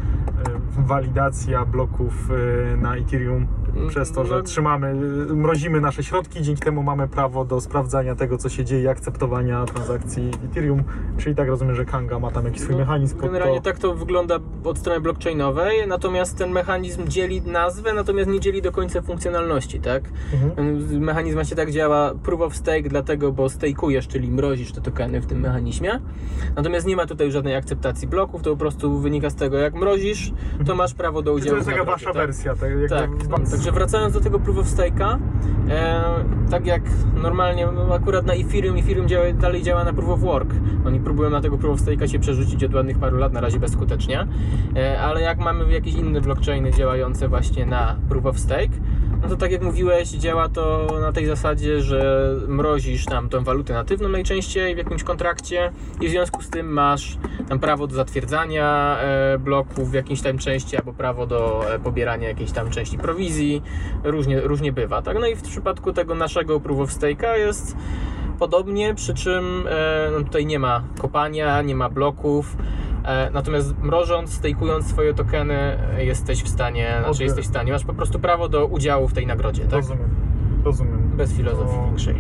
[0.78, 3.48] walidacja bloków e, na Ethereum
[3.90, 4.94] przez to, że no- trzymamy,
[5.36, 10.32] mrozimy nasze środki, dzięki temu mamy prawo do sprawdzania tego, co się dzieje, akceptowania transakcji
[10.52, 10.84] Ethereum,
[11.18, 13.64] czyli tak rozumiem, że Kanga ma tam jakiś swój No, mechanizm Generalnie to.
[13.64, 18.72] tak to wygląda od strony blockchainowej, natomiast ten mechanizm dzieli nazwę, natomiast nie dzieli do
[18.72, 20.04] końca funkcjonalności, tak?
[20.34, 21.02] Mhm.
[21.04, 25.26] Mechanizm właśnie tak działa proof of stake, dlatego, bo stake'ujesz, czyli mrozisz te tokeny w
[25.26, 26.00] tym mechanizmie.
[26.56, 30.32] Natomiast nie ma tutaj żadnej akceptacji bloków, to po prostu wynika z tego, jak mrozisz,
[30.66, 32.16] to masz prawo do Czyli udziału to jest taka wasza tak?
[32.16, 32.56] wersja.
[32.56, 33.10] Tak, jak Tak,
[33.66, 35.18] także wracając do tego proof of stake'a,
[35.70, 36.04] e,
[36.52, 36.82] tak jak
[37.22, 40.50] normalnie, no, akurat na Ethereum, Ethereum działa, dalej działa na proof of work.
[40.86, 43.60] Oni próbują na tego proof of stake'a się przerzucić od ładnych paru lat, na razie
[43.60, 44.28] bezskutecznie,
[44.76, 48.74] e, ale jak mamy jakieś inne blockchainy działające właśnie na proof of stake,
[49.26, 53.74] no to tak jak mówiłeś, działa to na tej zasadzie, że mrozisz tam tą walutę
[53.74, 57.18] natywną najczęściej w jakimś kontrakcie i w związku z tym masz
[57.50, 62.28] tam prawo do zatwierdzania e, bloków w jakiejś tam części albo prawo do e, pobierania
[62.28, 63.55] jakiejś tam części prowizji.
[64.04, 65.18] Różnie, różnie bywa, tak?
[65.20, 67.76] No i w przypadku tego naszego proof of stake'a jest
[68.40, 72.58] podobnie, przy czym e, no tutaj nie ma kopania, nie ma bloków.
[73.06, 77.86] E, Natomiast mrożąc, stejkując swoje tokeny, jesteś w stanie, znaczy Odbier- jesteś w stanie, masz
[77.86, 79.72] po prostu prawo do udziału w tej nagrodzie, tak?
[79.74, 80.10] Rozumiem.
[80.66, 81.12] Rozumiem.
[81.18, 82.16] Bez filozofii To- większej.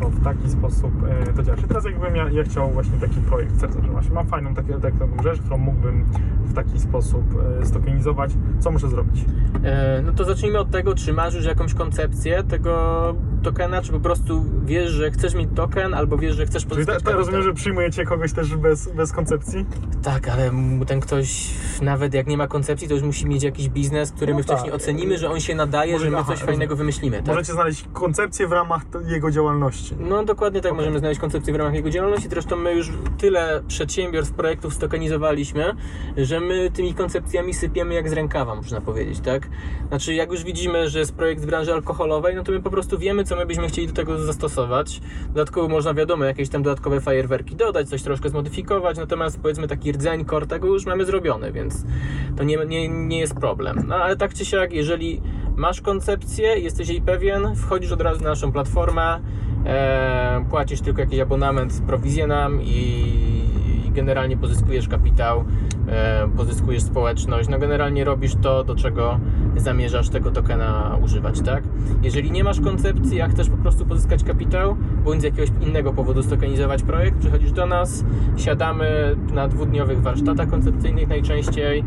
[0.00, 0.92] To w taki sposób
[1.28, 1.58] e, to działa.
[1.58, 4.54] Czy teraz jakbym ja, ja chciał właśnie taki projekt w sercu, że właśnie mam fajną
[4.54, 6.04] takie, taką rzecz, którą mógłbym
[6.44, 7.24] w taki sposób
[7.62, 7.66] e,
[8.60, 9.24] co muszę zrobić?
[9.64, 14.00] E, No to zacznijmy od tego, czy masz już jakąś koncepcję tego tokena, czy po
[14.00, 17.42] prostu wiesz, że chcesz mieć token, albo wiesz, że chcesz Czyli pozyskać ta, ta, rozumiem,
[17.42, 19.66] że przyjmujecie kogoś też bez, bez koncepcji?
[20.02, 20.50] Tak, ale
[20.86, 21.50] ten ktoś,
[21.82, 24.70] nawet jak nie ma koncepcji, to już musi mieć jakiś biznes, który No my wcześniej
[24.70, 24.80] tak.
[24.80, 26.78] ocenimy, że on się nadaje, Może- że my aha, coś fajnego rozumiem.
[26.78, 27.26] wymyślimy, tak?
[27.26, 29.85] Możecie znaleźć koncepcję w ramach jego działalności.
[29.98, 30.76] No dokładnie tak, Okej.
[30.84, 32.28] możemy znaleźć koncepcję w ramach jego działalności.
[32.28, 35.74] Zresztą my już tyle przedsiębiorstw, projektów stokenizowaliśmy,
[36.16, 39.48] że my tymi koncepcjami sypiemy jak z rękawa, można powiedzieć, tak?
[39.88, 42.98] Znaczy, jak już widzimy, że jest projekt z branży alkoholowej, no to my po prostu
[42.98, 45.00] wiemy, co my byśmy chcieli do tego zastosować.
[45.28, 50.24] Dodatkowo można, wiadomo, jakieś tam dodatkowe fajerwerki dodać, coś troszkę zmodyfikować, natomiast powiedzmy taki rdzeń,
[50.24, 51.84] core tego już mamy zrobiony, więc
[52.36, 53.84] to nie, nie, nie jest problem.
[53.86, 55.22] No ale tak czy siak, jeżeli
[55.56, 59.20] masz koncepcję, jesteś jej pewien, wchodzisz od razu na naszą platformę,
[60.50, 61.72] płacisz tylko jakiś abonament,
[62.62, 65.44] i, i generalnie pozyskujesz kapitał
[65.88, 69.20] e, pozyskujesz społeczność, no generalnie robisz to, do czego
[69.56, 71.64] zamierzasz tego tokena używać, tak?
[72.02, 76.22] Jeżeli nie masz koncepcji, a chcesz po prostu pozyskać kapitał, bądź z jakiegoś innego powodu
[76.22, 78.04] stokenizować projekt, przychodzisz do nas,
[78.36, 81.84] siadamy na dwudniowych warsztatach koncepcyjnych najczęściej,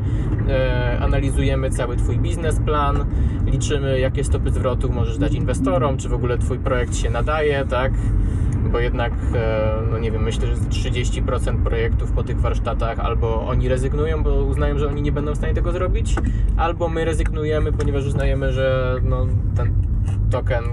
[0.50, 3.06] e, analizujemy cały Twój biznesplan,
[3.46, 7.92] liczymy jakie stopy zwrotu możesz dać inwestorom, czy w ogóle Twój projekt się nadaje, tak?
[8.72, 13.48] Bo jednak, e, no nie wiem, myślę, że z 30% projektów po tych warsztatach albo
[13.48, 16.16] oni rezygnują, bo uznają, że oni nie będą w stanie tego zrobić,
[16.58, 19.74] albo my rezygnujemy, ponieważ uznajemy, że no, ten
[20.32, 20.64] token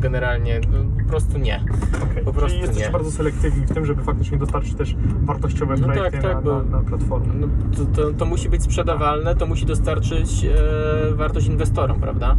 [0.00, 1.64] generalnie no, po prostu nie.
[2.10, 2.24] Okay.
[2.24, 2.92] Po prostu Czyli jesteście nie.
[2.92, 6.62] bardzo selektywni w tym, żeby faktycznie dostarczyć też wartościowe No projekty tak, tak, na, bo-
[6.62, 7.34] na, na platformę.
[7.34, 12.36] No, to, to, to musi być sprzedawalne, to musi dostarczyć e, wartość inwestorom, prawda?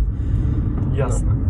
[0.94, 1.41] Jasne.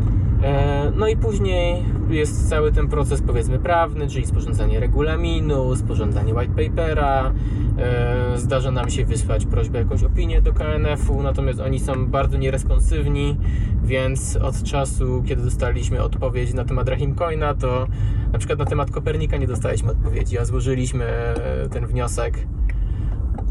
[0.44, 6.54] E, No i później jest cały ten proces powiedzmy prawny, czyli sporządzanie regulaminu, sporządzanie white
[6.54, 7.34] papera.
[7.78, 13.38] E, Zdarza nam się wysłać prośbę jakąś opinię do KNF-u, natomiast oni są bardzo nieresponsywni,
[13.84, 17.88] więc od czasu, kiedy dostaliśmy odpowiedź na temat Rahim Coina, to
[18.34, 22.48] na przykład na temat Kopernika nie dostaliśmy odpowiedzi, a złożyliśmy e, ten wniosek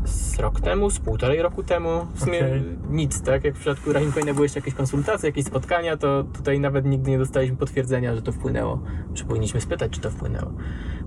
[0.04, 2.06] z rok temu, z półtorej roku temu.
[2.14, 2.62] W sumie Okej.
[2.90, 3.44] nic, tak?
[3.44, 7.10] Jak w przypadku Rahim Coina były jeszcze jakieś konsultacje, jakieś spotkania, to tutaj nawet nigdy
[7.10, 8.80] nie dostaliśmy potwierdzenia, że to wpłynęło.
[9.14, 10.52] Czy powinniśmy spytać, czy to wpłynęło.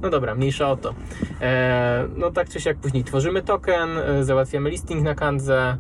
[0.01, 0.93] No dobra, mniejsza o to.
[1.41, 5.77] E, no tak czy siak później tworzymy token, e, załatwiamy listing na Kandze.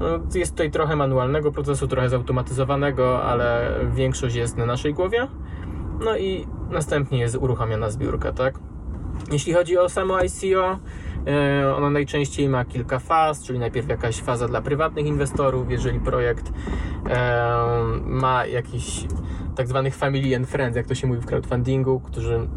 [0.00, 5.28] No, jest tutaj trochę manualnego procesu, trochę zautomatyzowanego, ale większość jest na naszej głowie.
[6.04, 8.58] No i następnie jest uruchamiana zbiórka, tak?
[9.32, 10.78] Jeśli chodzi o samo ICO,
[11.26, 16.52] e, ono najczęściej ma kilka faz, czyli najpierw jakaś faza dla prywatnych inwestorów, jeżeli projekt
[17.10, 17.52] e,
[18.04, 19.04] ma jakiś
[19.56, 22.48] tak zwanych family and friends, jak to się mówi w crowdfundingu, którzy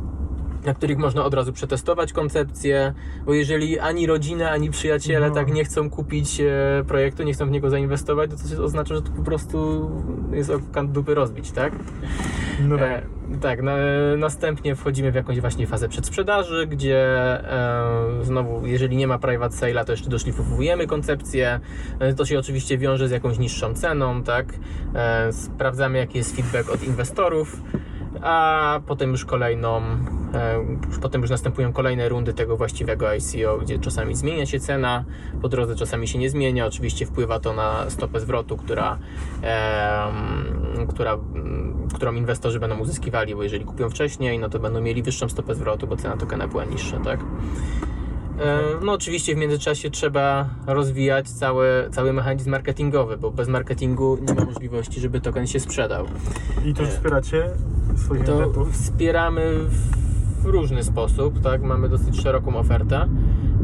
[0.65, 2.93] na których można od razu przetestować koncepcję,
[3.25, 5.35] bo jeżeli ani rodzina, ani przyjaciele No.
[5.35, 9.01] tak nie chcą kupić e, projektu, nie chcą w niego zainwestować, to to oznacza, że
[9.01, 9.89] to po prostu
[10.31, 11.73] jest o kant dupy rozbić, tak?
[12.61, 12.91] No tak.
[12.91, 13.01] E,
[13.41, 13.75] tak, na,
[14.17, 16.97] następnie wchodzimy w jakąś właśnie fazę przedsprzedaży, gdzie
[17.51, 21.59] e, znowu, jeżeli nie ma private sale'a, to jeszcze doszlifowujemy koncepcję.
[21.99, 24.45] E, to się oczywiście wiąże z jakąś niższą ceną, tak?
[24.95, 27.61] E, sprawdzamy, jaki jest feedback od inwestorów,
[28.21, 29.81] a potem już kolejną,
[30.33, 35.03] e, potem już następują kolejne rundy tego właściwego ICO, gdzie czasami zmienia się cena,
[35.41, 36.65] po drodze czasami się nie zmienia.
[36.65, 38.97] Oczywiście wpływa to na stopę zwrotu, która,
[40.89, 41.17] która,
[41.95, 45.87] którą inwestorzy będą uzyskiwali, bo jeżeli kupią wcześniej, no to będą mieli wyższą stopę zwrotu,
[45.87, 47.19] bo cena tokena była niższa, tak?
[48.39, 54.33] E, No oczywiście w międzyczasie trzeba rozwijać cały, cały mechanizm marketingowy, bo bez marketingu nie
[54.33, 56.05] ma możliwości, żeby token się sprzedał.
[56.65, 57.49] I tu e, wspieracie
[57.95, 58.71] swoich To klientów.
[58.73, 59.41] wspieramy
[60.41, 61.61] w różny sposób, tak?
[61.61, 63.07] Mamy dosyć szeroką ofertę.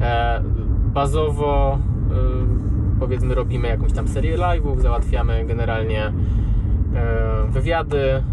[0.02, 0.44] E,
[0.94, 1.80] Bazowo
[3.00, 6.14] powiedzmy robimy jakąś tam serię live'ów, załatwiamy generalnie
[7.50, 8.24] wywiady.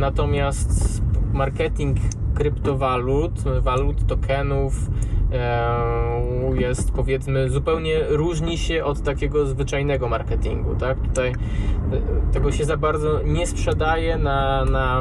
[0.00, 1.02] Natomiast
[1.32, 1.98] marketing
[2.34, 4.90] kryptowalut, walut, tokenów
[5.32, 10.98] e, jest powiedzmy zupełnie różni się od takiego zwyczajnego marketingu, tak?
[11.00, 11.34] Tutaj e,
[12.32, 15.00] tego się za bardzo nie sprzedaje na, na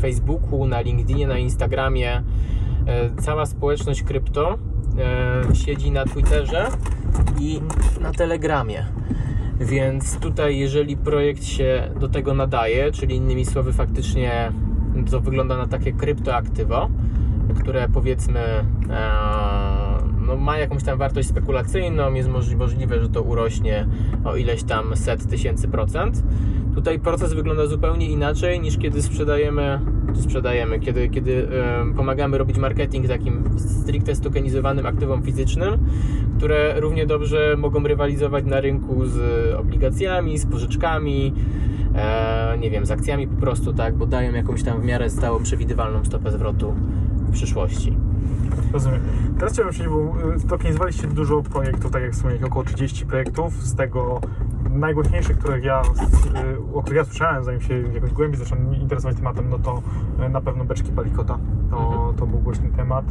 [0.00, 2.22] Facebooku, na LinkedInie, na Instagramie.
[2.86, 4.58] E, Cała społeczność krypto
[5.54, 6.66] siedzi na Twitterze
[7.40, 7.60] i
[8.00, 8.86] na Telegramie.
[9.62, 14.52] Więc tutaj, jeżeli projekt się do tego nadaje, czyli innymi słowy, faktycznie
[15.10, 16.88] to wygląda na takie kryptoaktywo,
[17.60, 18.64] które powiedzmy e,
[20.26, 23.86] no, ma jakąś tam wartość spekulacyjną, jest możli- możliwe, że to urośnie
[24.24, 26.22] o ileś tam set tysięcy procent.
[26.74, 29.80] Tutaj proces wygląda zupełnie inaczej niż kiedy sprzedajemy,
[30.14, 31.48] sprzedajemy, kiedy, kiedy
[31.96, 35.78] pomagamy robić marketing takim stricte stokenizowanym aktywom fizycznym,
[36.38, 39.18] które równie dobrze mogą rywalizować na rynku z
[39.54, 41.34] obligacjami, z pożyczkami,
[41.94, 45.42] e, nie wiem, z akcjami po prostu, tak, bo dają jakąś tam w miarę stałą,
[45.42, 46.74] przewidywalną stopę zwrotu
[47.28, 47.96] w przyszłości.
[48.72, 49.00] Rozumiem.
[49.38, 53.74] Teraz chciałbym przejść, bo y, tokenizowaliście dużo projektów, tak jak wspomniałeś, około 30 projektów, z
[53.74, 54.20] tego
[54.70, 59.48] najgłośniejszych, których ja, y, o których ja słyszałem, zanim się jakoś głębiej zacząłem interesować tematem,
[59.50, 59.82] no to
[60.26, 61.38] y, na pewno beczki Palikota.
[61.70, 62.14] To, Mhm.
[62.14, 63.04] to był głośny temat.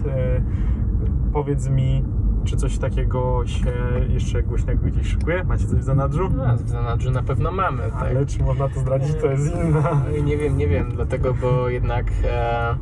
[1.34, 2.04] Powiedz mi,
[2.46, 3.72] czy coś takiego się
[4.10, 5.44] jeszcze głośnego gdzieś szykuje?
[5.44, 6.30] Macie coś w zanadrzu?
[6.38, 8.02] No, w zanadrzu na pewno mamy, tak.
[8.02, 9.82] Ale czy można to zdradzić, to jest inna.
[10.12, 12.76] No Nie wiem, nie wiem, dlatego, bo jednak e,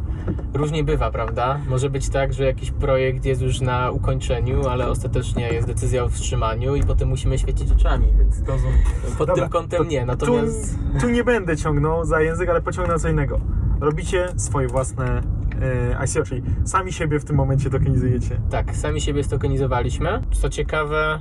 [0.53, 1.59] różnie bywa, prawda?
[1.69, 6.09] Może być tak, że jakiś projekt jest już na ukończeniu, ale ostatecznie jest decyzja o
[6.09, 8.77] wstrzymaniu i potem musimy świecić oczami, więc Rozumiem.
[9.17, 10.05] pod Dobra, tym kątem nie.
[10.05, 13.39] Natomiast Tu, tu nie będę ciągnął za język, ale pociągnę co innego.
[13.79, 15.21] robicie swoje własne
[15.61, 18.39] e, ICO, czyli sami siebie w tym momencie tokenizujecie.
[18.49, 20.21] Tak, sami siebie stokenizowaliśmy.
[20.31, 21.19] Co ciekawe,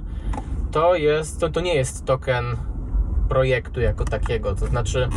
[0.71, 2.45] to jest, to, to nie jest token
[3.29, 5.09] projektu jako takiego, to znaczy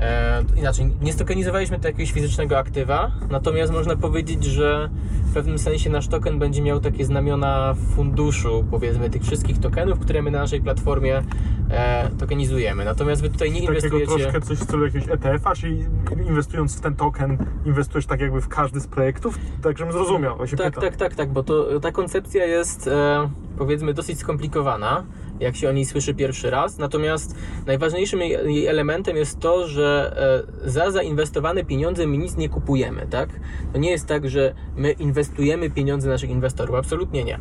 [0.00, 4.90] e, inaczej, nie stokenizowaliśmy to jakiegoś fizycznego aktywa, natomiast można powiedzieć, że
[5.38, 10.30] pewnym sensie nasz token będzie miał takie znamiona funduszu, powiedzmy, tych wszystkich tokenów, które my
[10.30, 11.22] na naszej platformie
[11.70, 12.84] e, tokenizujemy.
[12.84, 14.16] Natomiast wy tutaj nie Takiego inwestujecie...
[14.16, 15.86] troszkę coś w stylu jakiegoś ETF-a, czyli
[16.28, 20.38] inwestując w ten token, inwestujesz tak jakby w każdy z projektów, tak żebym zrozumiał.
[20.38, 20.72] Tak, pytam.
[20.72, 25.04] tak, tak, tak, bo to, ta koncepcja jest e, powiedzmy dosyć skomplikowana,
[25.40, 26.78] jak się o niej słyszy pierwszy raz.
[26.78, 27.34] Natomiast
[27.66, 30.16] najważniejszym jej, elementem jest to, że
[30.64, 33.28] e, za zainwestowane pieniądze my nic nie kupujemy, tak?
[33.72, 37.38] To nie jest tak, że my inwestujemy pieniądze naszych inwestorów, absolutnie nie.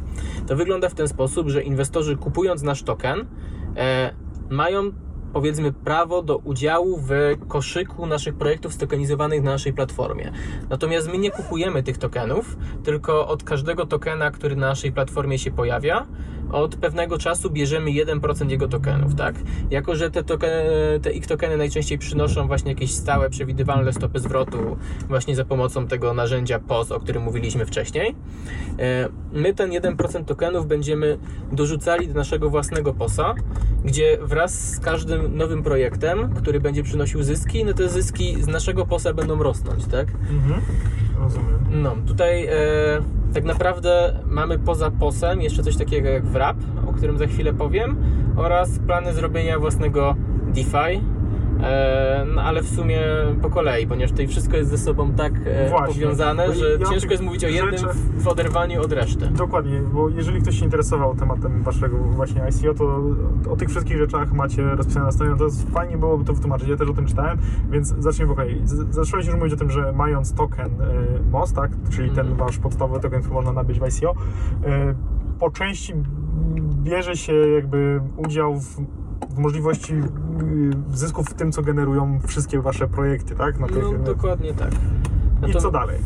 [0.47, 3.25] To wygląda w ten sposób, że inwestorzy kupując nasz token
[3.75, 4.13] e,
[4.49, 4.91] mają
[5.33, 7.11] powiedzmy prawo do udziału w
[7.47, 10.31] koszyku naszych projektów stokenizowanych na naszej platformie.
[10.69, 15.51] Natomiast my nie kupujemy tych tokenów, tylko od każdego tokena, który na naszej platformie się
[15.51, 16.07] pojawia,
[16.51, 19.35] od pewnego czasu bierzemy 1% jego tokenów, tak?
[19.71, 24.77] Jako, że te, tokeny, te ich tokeny najczęściej przynoszą właśnie jakieś stałe, przewidywalne stopy zwrotu
[25.07, 28.15] właśnie za pomocą tego narzędzia POS, o którym mówiliśmy wcześniej,
[28.79, 31.17] e, my ten 1% tokenów będziemy
[31.51, 33.35] dorzucali do naszego własnego POSa,
[33.85, 38.85] gdzie wraz z każdym nowym projektem, który będzie przynosił zyski, no te zyski z naszego
[38.85, 40.07] POSa będą rosnąć, tak?
[40.11, 40.61] Mhm.
[41.19, 41.59] Rozumiem.
[41.71, 42.51] No, tutaj e,
[43.33, 46.57] tak naprawdę mamy poza POSem jeszcze coś takiego jak wrap,
[46.89, 47.97] o którym za chwilę powiem,
[48.35, 50.15] oraz plany zrobienia własnego
[50.47, 51.01] DeFi.
[51.63, 53.01] E, no, ale w sumie
[53.41, 57.11] po kolei, ponieważ tutaj wszystko jest ze sobą tak e, Właśnie, powiązane, że ja ciężko
[57.11, 59.27] jest mówić o jednym rzeczach- w, oderwaniu od reszty.
[59.27, 63.01] Dokładnie, bo jeżeli ktoś się interesował tematem waszego właśnie ICO, to
[63.51, 66.77] o tych wszystkich rzeczach macie rozpisane na stronie, to jest fajnie byłoby to wytłumaczyć, ja
[66.77, 67.37] też o tym czytałem,
[67.69, 68.61] więc zacznijmy po kolei.
[68.89, 72.37] Zacząłeś już mówić o tym, że mając token y, MOS, tak, czyli ten Mhm.
[72.37, 74.13] wasz podstawowy token, który można nabyć w ICO,
[75.39, 75.93] po części
[76.83, 78.81] bierze się jakby udział w,
[79.29, 80.03] w możliwości y,
[80.93, 83.59] zysków w tym, co generują wszystkie wasze projekty, tak?
[83.59, 84.71] Na tych, No, dokładnie tak.
[85.49, 85.97] I to- co dalej?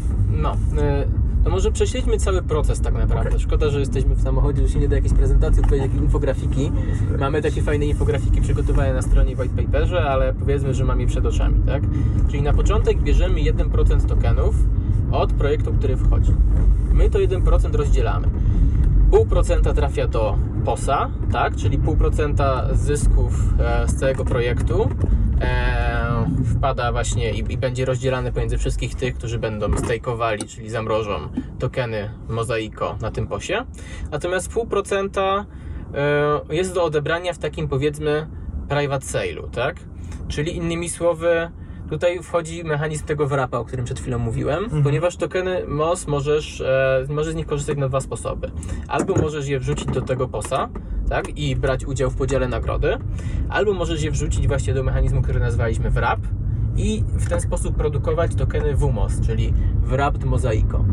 [0.41, 1.06] No, e,
[1.43, 3.30] to może prześledźmy cały proces tak naprawdę.
[3.30, 3.39] Okej.
[3.39, 6.71] Szkoda, że jesteśmy w samochodzie, że się nie da jakiejś prezentacji, tutaj jakieś infografiki.
[7.19, 11.26] Mamy takie fajne infografiki przygotowane na stronie white paperze, ale powiedzmy, że mam je przed
[11.26, 11.84] oczami, tak?
[12.30, 14.56] Czyli na początek bierzemy 1% tokenów
[15.12, 16.32] od projektu, który wchodzi.
[16.93, 18.28] My to 1% rozdzielamy.
[19.12, 21.56] Pół procenta trafia do POSA, tak?
[21.56, 24.89] Czyli pół procenta zysków e, z całego projektu
[25.41, 26.26] e,
[26.58, 31.13] wpada właśnie i, i będzie rozdzielane pomiędzy wszystkich tych, którzy będą stejkowali, czyli zamrożą
[31.60, 33.65] tokeny Mozaiko na tym posie.
[34.12, 35.45] Natomiast pół procenta
[36.50, 38.28] e, jest do odebrania w takim powiedzmy
[38.69, 39.76] private sale'u, tak?
[40.28, 41.52] Czyli innymi słowy,
[41.91, 44.84] tutaj wchodzi mechanizm tego wrapa, o którym przed chwilą mówiłem, Mhm.
[44.84, 48.51] ponieważ tokeny MOS możesz, e, możesz z nich korzystać na dwa sposoby.
[48.88, 50.69] Albo możesz je wrzucić do tego POSa,
[51.10, 52.97] tak, i brać udział w podziale nagrody,
[53.49, 56.19] albo możesz je wrzucić właśnie do mechanizmu, który nazwaliśmy wrap
[56.77, 60.86] i w ten sposób produkować tokeny WMOS, czyli Wrapped Mosaico.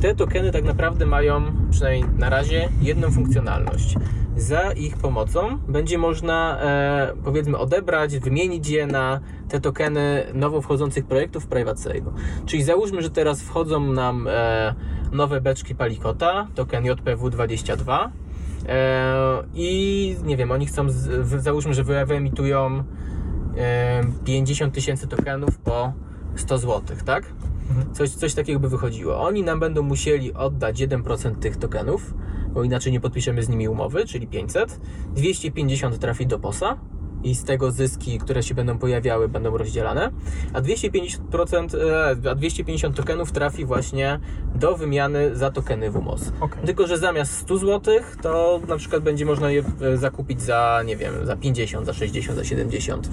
[0.00, 3.94] Te tokeny tak naprawdę mają, przynajmniej na razie, jedną funkcjonalność.
[4.36, 11.06] Za ich pomocą będzie można, e, powiedzmy, odebrać, wymienić je na te tokeny nowo wchodzących
[11.06, 11.92] projektów Private.
[12.46, 14.74] Czyli załóżmy, że teraz wchodzą nam e,
[15.12, 18.08] nowe beczki Palikota, token JPW22
[18.68, 22.84] e, i nie wiem, oni chcą, z, załóżmy, że wy- wyemitują
[23.56, 25.92] e, 50 tysięcy tokenów po
[26.36, 27.24] 100 zł, tak?
[27.70, 27.94] Mhm.
[27.94, 29.20] Coś, coś takiego by wychodziło.
[29.20, 32.14] Oni nam będą musieli oddać 1% tych tokenów,
[32.54, 34.80] bo inaczej nie podpiszemy z nimi umowy, czyli 500.
[35.14, 36.78] 250 trafi do POSa
[37.26, 40.10] i z tego zyski, które się będą pojawiały, będą rozdzielane,
[40.52, 41.74] a 250%,
[42.24, 44.20] e, a 250 tokenów trafi właśnie
[44.54, 46.32] do wymiany za tokeny WMOS.
[46.40, 46.62] Okej.
[46.66, 50.96] Tylko, że zamiast 100 zł, to na przykład będzie można je e, zakupić za, nie
[50.96, 53.10] wiem, za 50, za 60, za 70.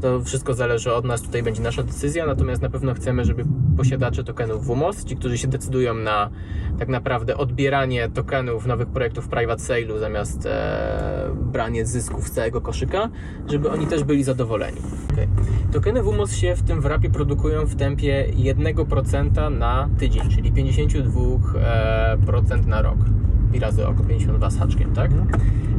[0.00, 3.44] To wszystko zależy od nas, tutaj będzie nasza decyzja, natomiast na pewno chcemy, żeby
[3.76, 6.30] posiadacze tokenów WMOS, ci, którzy się decydują na
[6.78, 13.08] tak naprawdę odbieranie tokenów nowych projektów private sale'u zamiast e, branie zysków z całego koszyka,
[13.48, 14.78] żeby oni też byli zadowoleni.
[15.12, 15.28] Okay.
[15.72, 22.66] Tokeny WMOS się w tym wrapie produkują w tempie 1% na tydzień, czyli 52% e,
[22.66, 22.98] na rok.
[23.52, 25.10] I razy oko 52 z haczkiem, tak?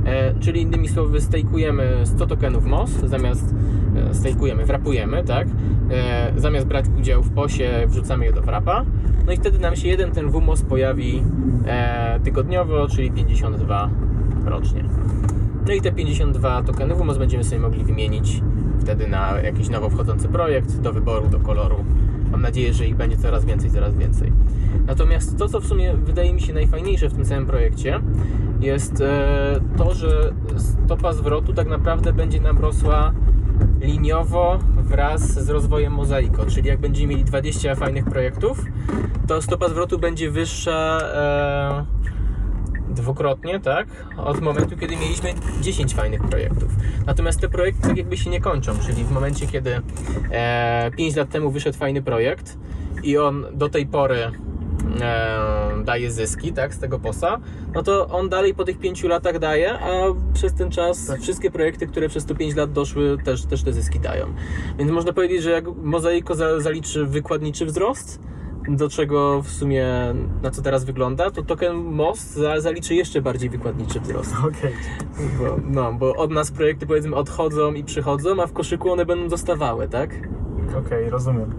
[0.05, 3.55] E, czyli innymi słowy stejkujemy 100 tokenów MOS, zamiast
[3.95, 5.47] e, stejkujemy, wrapujemy, tak?
[5.91, 8.85] E, zamiast brać udział w posie, wrzucamy je do wrapa.
[9.25, 11.23] No i wtedy nam się jeden ten WMOS pojawi
[11.67, 13.89] e, tygodniowo, czyli 52
[14.45, 14.83] rocznie.
[15.67, 18.41] No i te 52 tokeny WMOS będziemy sobie mogli wymienić
[18.79, 21.85] wtedy na jakiś nowo wchodzący projekt do wyboru, do koloru
[22.35, 24.31] mam nadzieję, że ich będzie coraz więcej, coraz więcej.
[24.87, 27.99] Natomiast to, co w sumie wydaje mi się najfajniejsze w tym całym projekcie,
[28.61, 33.11] jest e, to, że stopa zwrotu tak naprawdę będzie nam rosła
[33.81, 38.65] liniowo wraz z rozwojem Mozaiko, czyli jak będziemy mieli 20 fajnych projektów,
[39.27, 41.85] to stopa zwrotu będzie wyższa e,
[42.95, 43.87] dwukrotnie, tak?
[44.17, 46.69] Od momentu, kiedy mieliśmy 10 fajnych projektów.
[47.05, 49.81] Natomiast te projekty tak jakby się nie kończą, czyli w momencie, kiedy
[50.31, 52.57] e, 5 lat temu wyszedł fajny projekt
[53.03, 54.31] i on do tej pory
[55.01, 57.39] e, daje zyski, tak, z tego posa,
[57.73, 59.89] no to on dalej po tych 5 latach daje, a
[60.33, 61.21] przez ten czas Tak.
[61.21, 64.25] wszystkie projekty, które przez te 5 lat doszły, też, też te zyski dają.
[64.79, 68.19] Więc można powiedzieć, że jak Mozaiko za, zaliczy wykładniczy wzrost,
[68.67, 69.87] do czego w sumie
[70.43, 74.33] na co teraz wygląda, to token MOST za, zaliczy jeszcze bardziej wykładniczy wzrost.
[74.49, 74.73] Okej.
[75.39, 79.29] Bo, no, bo od nas projekty powiedzmy odchodzą i przychodzą, a w koszyku one będą
[79.29, 80.09] zostawały, tak?
[80.85, 81.53] Okej, rozumiem.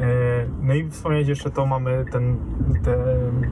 [0.00, 2.36] E, No i wspomnieć jeszcze to mamy ten,
[2.84, 2.96] te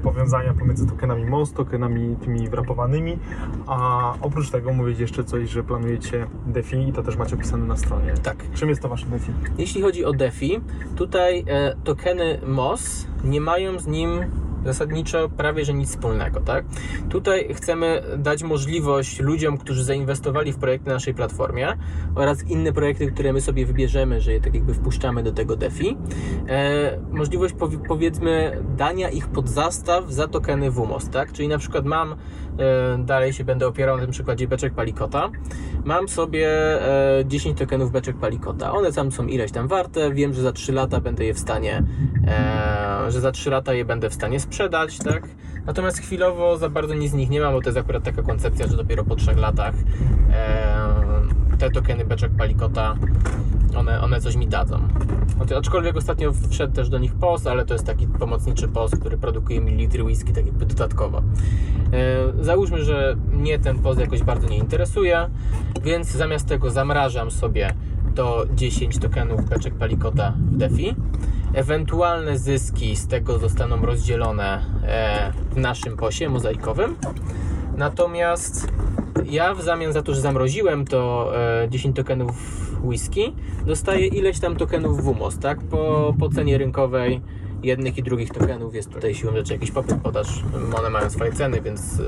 [0.03, 3.19] powiązania pomiędzy tokenami MOS, tokenami tymi wrapowanymi,
[3.67, 7.77] a oprócz tego mówić jeszcze coś, że planujecie DeFi i to też macie opisane na
[7.77, 8.15] stronie.
[8.23, 8.37] Tak.
[8.55, 9.33] Czym jest to wasze DeFi?
[9.59, 10.61] Jeśli chodzi o DeFi,
[10.97, 14.11] tutaj e, tokeny MOS nie mają z nim
[14.65, 16.65] zasadniczo prawie że nic wspólnego, tak?
[17.09, 21.69] Tutaj chcemy dać możliwość ludziom, którzy zainwestowali w projekty na naszej platformie
[22.15, 25.97] oraz inne projekty, które my sobie wybierzemy, że je tak jakby wpuszczamy do tego DeFi,
[26.49, 31.33] e, możliwość powi- powiedzmy dania ich pod zastaw za tokeny WMOS, tak?
[31.33, 32.15] Czyli na przykład mam,
[32.99, 35.31] dalej się będę opierał na tym przykładzie beczek Palikota,
[35.85, 36.49] mam sobie
[37.21, 38.73] e, 10 tokenów beczek Palikota.
[38.73, 40.13] One tam są ileś tam warte.
[40.13, 41.83] Wiem, że za 3 lata będę je w stanie,
[42.27, 45.29] e, że za 3 lata je będę w stanie sprzedać, tak?
[45.67, 48.67] Natomiast chwilowo za bardzo nic z nich nie mam, bo to jest akurat taka koncepcja,
[48.67, 49.75] że dopiero po 3 latach
[50.33, 52.97] e, te tokeny beczek Palikota
[53.77, 54.89] one, one coś mi dadzą.
[55.39, 59.19] No aczkolwiek ostatnio wszedł też do nich POS, ale to jest taki pomocniczy POS, który
[59.19, 61.23] produkuje mililitry whisky tak jakby dodatkowo.
[62.49, 65.31] E, załóżmy, że mnie ten POS jakoś bardzo nie interesuje,
[65.83, 67.75] więc zamiast tego zamrażam sobie
[68.15, 70.95] do 10 tokenów beczek Palikota w DeFi.
[71.55, 76.97] Ewentualne zyski z tego zostaną rozdzielone e, w naszym posie mozaikowym.
[77.77, 78.73] Natomiast
[79.25, 81.33] ja w zamian za to, że zamroziłem to
[81.65, 82.33] e, 10 tokenów
[82.85, 83.35] whisky,
[83.67, 85.59] dostaję ileś tam tokenów WMOS, tak?
[85.63, 87.21] Po, po cenie rynkowej
[87.63, 90.45] jednych i drugich tokenów jest tutaj siłą rzeczy jakiś popyt, podaż.
[90.79, 92.05] One mają swoje ceny, więc e,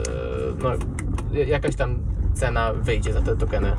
[0.62, 0.70] no,
[1.32, 1.98] jakaś tam
[2.34, 3.76] cena wyjdzie za te tokeny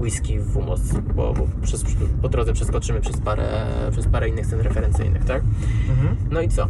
[0.00, 0.80] whisky w WMOS,
[1.14, 1.84] bo, bo przez,
[2.22, 5.42] po drodze przeskoczymy przez parę, przez parę innych cen referencyjnych, tak?
[5.88, 6.16] Mhm.
[6.30, 6.68] No i co?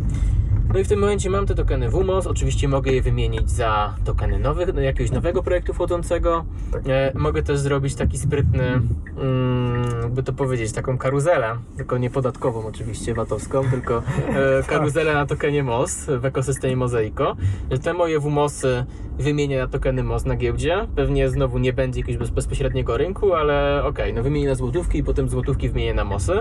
[0.72, 4.38] No i w tym momencie mam te tokeny WMOS, oczywiście mogę je wymienić za tokeny
[4.38, 6.44] nowych, no, jakiegoś nowego projektu wchodzącego.
[6.72, 6.82] Tak.
[6.88, 8.80] E, mogę też zrobić taki sprytny,
[9.18, 15.26] mm, by to powiedzieć, taką karuzelę, tylko nie podatkową oczywiście, VAT-owską, tylko e, karuzelę na
[15.26, 17.36] tokenie MOS w ekosystemie Mozaiko.
[17.70, 18.84] Że te moje WMOSy
[19.18, 20.86] wymienię na tokeny MOS na giełdzie.
[20.96, 25.04] Pewnie znowu nie będzie jakiegoś bez, bezpośredniego rynku, ale okej, no wymienię na złotówki i
[25.04, 26.32] potem złotówki wymienię na MOSy.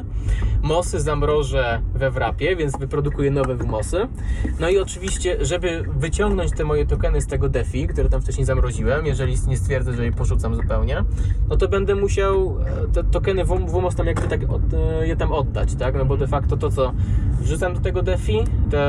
[0.61, 4.07] MOSy zamrożę we wrapie, więc wyprodukuję nowe WMOSy.
[4.59, 9.05] No i oczywiście, żeby wyciągnąć te moje tokeny z tego DeFi, które tam wcześniej zamroziłem,
[9.05, 11.03] jeżeli nie stwierdzę, że je porzucam zupełnie,
[11.49, 15.31] no to będę musiał e, te tokeny WMOS tam jakby tak od, e, je tam
[15.31, 15.95] oddać, tak?
[15.95, 16.93] No bo de facto to, co
[17.41, 18.79] wrzucam do tego DeFi, te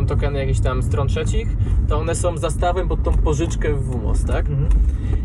[0.00, 1.48] e, tokeny jakieś tam stron trzecich,
[1.88, 4.46] to one są zastawem pod tą pożyczkę w WMOS, tak?
[4.48, 4.68] Mhm.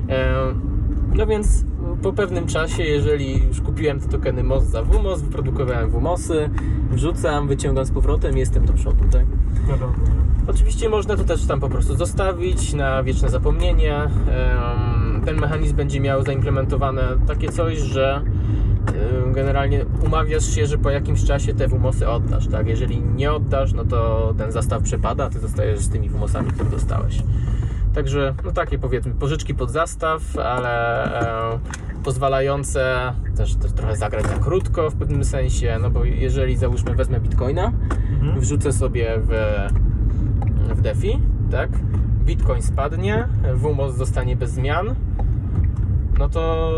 [0.09, 0.77] E,
[1.15, 1.65] No więc
[2.03, 6.49] po pewnym czasie, jeżeli już kupiłem te tokeny MOS za WMOS, wyprodukowałem WMOSy,
[6.91, 9.25] wrzucam, wyciągam z powrotem i jestem do przodu, tak?
[9.69, 9.93] Wiadomo.
[10.47, 14.09] Oczywiście można to też tam po prostu zostawić na wieczne zapomnienie.
[15.25, 18.21] Ten mechanizm będzie miał zaimplementowane takie coś, że
[19.33, 22.67] generalnie umawiasz się, że po jakimś czasie te WMOSy oddasz, tak?
[22.67, 26.69] Jeżeli nie oddasz, no to ten zastaw przepada, a ty zostajesz z tymi WMOSami, które
[26.69, 27.23] dostałeś.
[27.97, 31.03] Także, no takie powiedzmy, pożyczki pod zastaw, ale
[31.53, 31.59] e,
[32.03, 37.19] pozwalające też, też trochę zagrać na krótko w pewnym sensie, no bo jeżeli załóżmy wezmę
[37.19, 37.71] bitcoina,
[38.11, 38.39] Mhm.
[38.39, 39.31] wrzucę sobie w,
[40.75, 41.19] w DeFi,
[41.51, 41.69] tak?
[42.25, 44.95] Bitcoin spadnie, WMOS zostanie bez zmian,
[46.19, 46.73] no to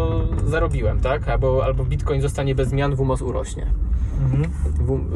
[0.46, 1.28] zarobiłem, tak?
[1.28, 3.68] Albo, albo Bitcoin zostanie bez zmian, WMOS urośnie.
[4.20, 4.52] Mhm.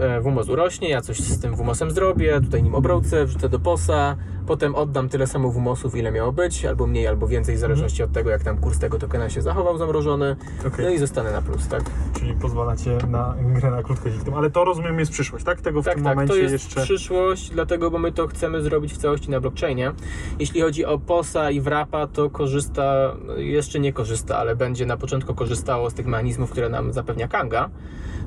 [0.02, 4.16] E, WMOS urośnie, ja coś z tym WMOSem zrobię, tutaj nim obrocę, wrzucę do POSa,
[4.48, 8.12] potem oddam tyle samo WMOSów, ile miało być, albo mniej, albo więcej, w zależności od
[8.12, 10.36] tego, jak tam kurs tego tokena się zachował zamrożony,
[10.68, 10.86] Okej.
[10.86, 11.84] no i zostanę na plus, tak?
[12.20, 15.62] Czyli pozwalacie na grę na krótko dzięki Ale to rozumiem jest przyszłość, tak?
[15.62, 16.82] Tego w Tak, tym tak, momencie to jest jeszcze.
[16.82, 19.92] przyszłość, dlatego, bo my to chcemy zrobić w całości na blockchainie.
[20.40, 25.36] Jeśli chodzi o POSa i Wrapa, to korzysta, jeszcze nie korzysta, ale będzie na początku
[25.36, 27.70] korzystało z tych mechanizmów, które nam zapewnia Kanga,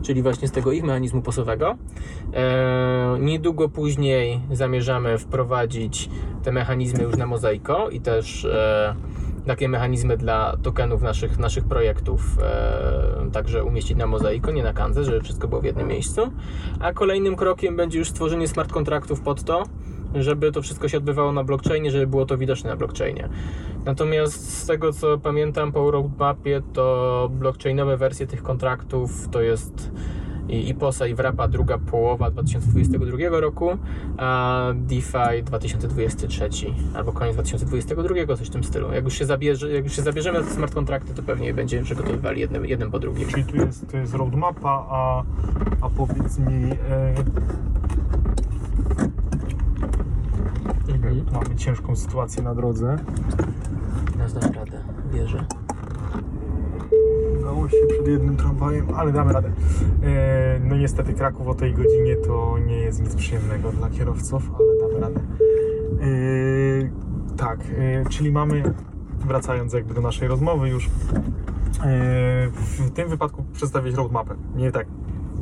[0.03, 1.77] czyli właśnie z tego ich mechanizmu posowego.
[2.35, 6.11] E, niedługo później zamierzamy wprowadzić
[6.43, 8.95] te mechanizmy już na Mozaiko i też e,
[9.47, 15.05] takie mechanizmy dla tokenów naszych, naszych projektów e, także umieścić na Mozaiko, nie na Kanze,
[15.05, 16.31] żeby wszystko było w jednym miejscu.
[16.81, 19.63] A kolejnym krokiem będzie już stworzenie smart kontraktów pod to,
[20.15, 23.29] żeby to wszystko się odbywało na blockchainie, żeby było to widoczne na blockchainie.
[23.85, 29.91] Natomiast z tego co pamiętam po roadmapie, to blockchainowe wersje tych kontraktów to jest
[30.49, 33.71] i, i POSA i WRAPA druga połowa 2022 roku,
[34.17, 36.49] a DeFi 2023
[36.95, 38.93] albo koniec 2022, coś w tym stylu.
[38.93, 42.41] Jak już się, zabierze, jak już się zabierzemy za smart kontrakty, to pewnie będziemy przygotowywali
[42.41, 43.29] jednym, jeden po drugim.
[43.29, 45.23] Czyli tu jest, tu jest roadmapa, a,
[45.81, 46.71] a powiedz mi,
[50.89, 51.25] Mhm.
[51.27, 52.97] tu mamy ciężką sytuację na drodze.
[54.19, 54.81] Ja znam radę,
[55.13, 55.45] wierzę.
[57.47, 59.51] Udało się przed jednym tramwajem, ale damy radę.
[60.03, 64.89] E, no niestety Kraków o tej godzinie to nie jest nic przyjemnego dla kierowców, ale
[64.89, 65.21] damy radę.
[66.01, 68.75] E, tak, e, czyli mamy,
[69.27, 70.91] wracając jakby do naszej rozmowy już,
[72.53, 74.35] w tym wypadku przedstawić roadmapę.
[74.57, 74.87] Nie tak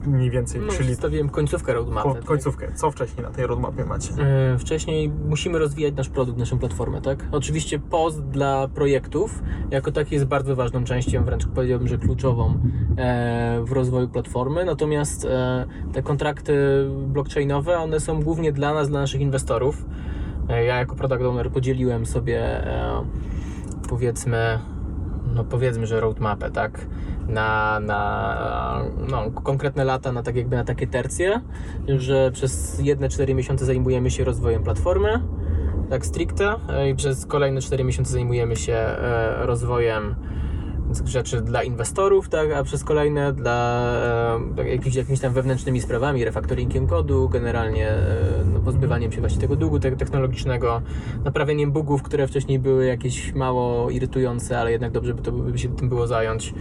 [0.07, 2.09] mniej więcej, No, czyli przedstawiłem końcówkę roadmapy.
[2.09, 2.25] ko- tak?
[2.25, 2.73] końcówkę.
[2.75, 4.11] Co wcześniej na tej roadmapie macie?
[4.55, 7.25] E, Wcześniej musimy rozwijać nasz produkt, naszą platformę, tak?
[7.33, 12.55] Oczywiście post dla projektów jako taki jest bardzo ważną częścią, wręcz powiedziałbym, że kluczową
[12.99, 14.65] e, w rozwoju platformy.
[14.65, 16.55] Natomiast e, te kontrakty
[17.07, 19.85] blockchainowe, one są głównie dla nas, dla naszych inwestorów.
[20.49, 23.05] E, Ja jako product owner podzieliłem sobie e,
[23.89, 24.59] powiedzmy
[25.35, 26.87] no powiedzmy, że roadmapę, tak?
[27.29, 31.41] Na, na no, konkretne lata, na tak jakby na takie tercje,
[31.89, 35.21] że przez jedne 4 miesiące zajmujemy się rozwojem platformy,
[35.91, 36.55] tak stricte,
[36.91, 40.15] i przez kolejne 4 miesiące zajmujemy się e, rozwojem
[41.05, 43.83] rzeczy dla inwestorów, tak, a przez kolejne dla
[44.37, 48.05] e, tak, jakimiś, jakimiś tam wewnętrznymi sprawami, refaktoringiem kodu, generalnie e,
[48.53, 50.83] no, pozbywaniem się właśnie tego długu te- technologicznego,
[51.25, 55.77] naprawieniem bugów, które wcześniej były jakieś mało irytujące, ale jednak dobrze by, to, by się
[55.77, 56.55] tym było zająć.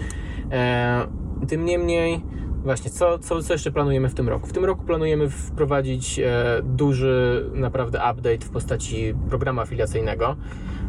[0.54, 1.08] E,
[1.48, 2.22] tym niemniej,
[2.64, 4.48] właśnie, co, co, co jeszcze planujemy w tym roku?
[4.48, 10.36] W tym roku planujemy wprowadzić e, duży naprawdę update w postaci programu afiliacyjnego.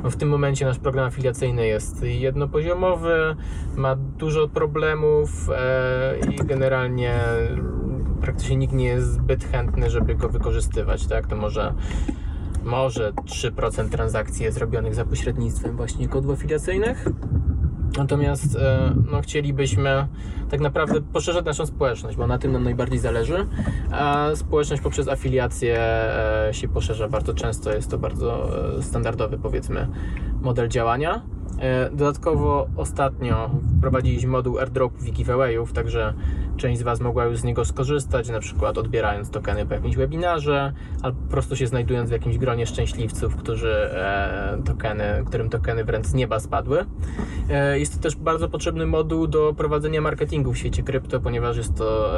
[0.05, 3.37] W tym momencie nasz program afiliacyjny jest jednopoziomowy,
[3.77, 7.15] ma dużo problemów e, i generalnie
[8.21, 11.07] praktycznie nikt nie jest zbyt chętny, żeby go wykorzystywać.
[11.07, 11.27] Tak?
[11.27, 11.75] To może,
[12.65, 17.09] może 3% transakcji jest zrobionych za pośrednictwem właśnie kodów afiliacyjnych.
[17.97, 20.07] Natomiast e, no, chcielibyśmy
[20.51, 23.47] tak naprawdę poszerzać naszą społeczność, bo na tym nam najbardziej zależy.
[23.91, 29.89] A społeczność poprzez afiliację e, się poszerza bardzo często, jest to bardzo e, standardowy, powiedzmy,
[30.43, 31.23] model działania.
[31.61, 36.15] E, Dodatkowo ostatnio wprowadziliśmy moduł airdropów i giveawayów, także
[36.57, 40.73] część z Was mogła już z niego skorzystać, na przykład odbierając tokeny po jakimś webinarze,
[41.03, 46.07] albo po prostu się znajdując w jakimś gronie szczęśliwców, którzy e, tokeny, którym tokeny wręcz
[46.07, 46.85] z nieba spadły.
[47.51, 51.75] E, Jest to też bardzo potrzebny moduł do prowadzenia marketingu w świecie krypto, ponieważ jest
[51.75, 52.11] to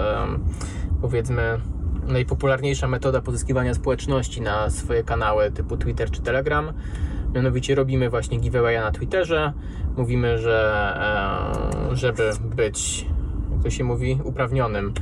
[1.00, 1.60] powiedzmy
[2.06, 6.72] najpopularniejsza metoda pozyskiwania społeczności na swoje kanały typu Twitter czy Telegram.
[7.34, 9.52] Mianowicie robimy właśnie giveawaya na Twitterze.
[9.96, 10.92] Mówimy, że
[11.92, 13.06] e, żeby być,
[13.52, 14.94] jak to się mówi, uprawnionym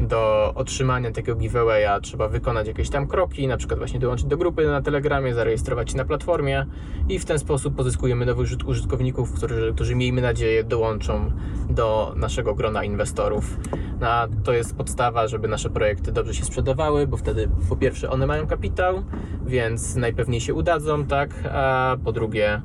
[0.00, 4.66] do otrzymania takiego giveawaya trzeba wykonać jakieś tam kroki, na przykład właśnie dołączyć do grupy
[4.66, 6.66] na Telegramie, zarejestrować się na platformie
[7.08, 11.30] i w ten sposób pozyskujemy nowych użyt- użytkowników, którzy, którzy miejmy nadzieję dołączą
[11.70, 13.58] do naszego grona inwestorów.
[14.00, 18.10] No, a to jest podstawa, żeby nasze projekty dobrze się sprzedawały, bo wtedy po pierwsze
[18.10, 19.02] one mają kapitał,
[19.46, 22.62] więc najpewniej się udadzą, tak, a po drugie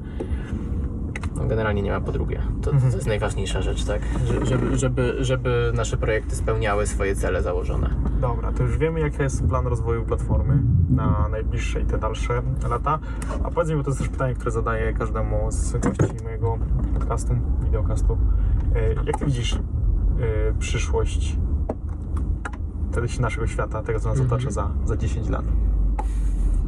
[1.35, 2.41] no generalnie nie ma po drugie.
[2.61, 4.01] To, to jest najważniejsza rzecz, tak?
[4.25, 7.89] Że- Żeby, żeby, żeby nasze projekty spełniały swoje cele założone.
[8.21, 12.99] Dobra, to już wiemy, jaki jest plan rozwoju platformy na najbliższe i te dalsze lata.
[13.43, 16.57] A powiedz mi, bo to jest też pytanie, które zadaję każdemu z gości mojego
[16.93, 18.17] podcastu, wideocastu.
[18.75, 19.59] E, Jak ty widzisz e,
[20.59, 21.37] przyszłość
[23.19, 24.33] naszego świata, tego, co nas Mhm.
[24.33, 25.45] otacza za, za 10 lat?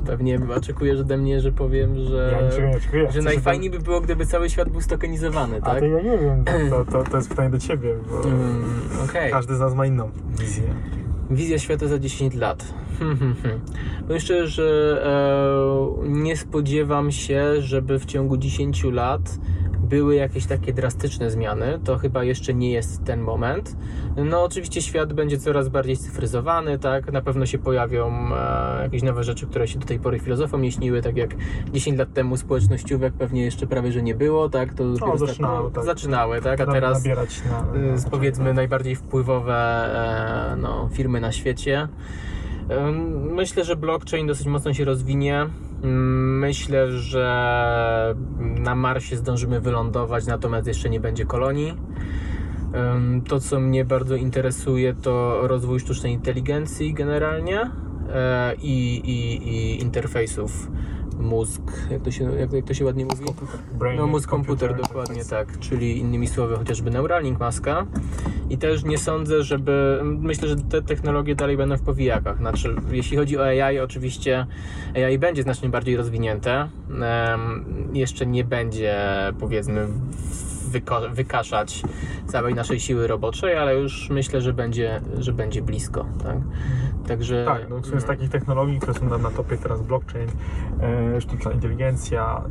[0.06, 3.04] Pewnie oczekujesz ode mnie, że powiem, że, Ja niczego nie oczekuję.
[3.04, 5.80] że Chcę, najfajniej by było, gdyby cały świat był stokenizowany, A tak?
[5.80, 8.64] to ja nie wiem, to, to, to jest pytanie do ciebie, bo Mm,
[9.10, 9.32] Okej.
[9.32, 10.64] każdy z nas ma inną wizję.
[11.30, 12.74] Wizja świata za 10 lat.
[13.00, 13.60] Hmm, hmm, hmm.
[14.08, 19.40] Powiem szczerze, że e, nie spodziewam się, żeby w ciągu 10 lat
[19.86, 23.76] były jakieś takie drastyczne zmiany, to chyba jeszcze nie jest ten moment.
[24.18, 27.12] No oczywiście świat będzie coraz bardziej cyfryzowany, tak?
[27.12, 30.72] Na pewno się pojawią e, jakieś nowe rzeczy, które się do tej pory filozofom nie
[30.72, 31.36] śniły, tak jak
[31.74, 34.74] 10 lat temu społecznościówek pewnie jeszcze prawie, że nie było, tak?
[34.74, 35.86] To sta- zaczynały, tak.
[35.86, 36.62] zaczynały, tak?
[36.62, 39.56] A teraz na, na z powiedzmy najbardziej wpływowe
[40.54, 41.88] e, no, firmy na świecie.
[43.14, 45.50] Myślę, że blockchain dosyć mocno się rozwinie.
[45.84, 51.74] Ym, Myślę, że na Marsie zdążymy wylądować, natomiast jeszcze nie będzie kolonii.
[53.28, 57.72] To, co mnie bardzo interesuje, to rozwój sztucznej inteligencji generalnie
[58.10, 60.68] e, i, i, i interfejsów
[61.26, 61.62] mózg,
[61.92, 63.26] jak to się, jak, jak to się ładnie mówi?
[63.80, 67.86] Brain, No mózg komputer, dokładnie tak, czyli innymi słowy chociażby Neuralink Maska.
[68.50, 73.18] I też nie sądzę, żeby, myślę, że te technologie dalej będą w powijakach, znaczy jeśli
[73.18, 74.46] chodzi o AI oczywiście
[74.96, 76.70] AI będzie znacznie bardziej rozwinięte,
[77.02, 78.98] Em, jeszcze nie będzie
[79.40, 79.88] powiedzmy
[81.12, 81.84] wykaszać
[82.28, 86.38] całej naszej siły roboczej, ale już myślę, że będzie, że będzie blisko, tak?
[87.08, 90.30] Także Tak, no z takich technologii, które są na, na topie teraz blockchain,
[90.82, 92.42] e, sztuczna inteligencja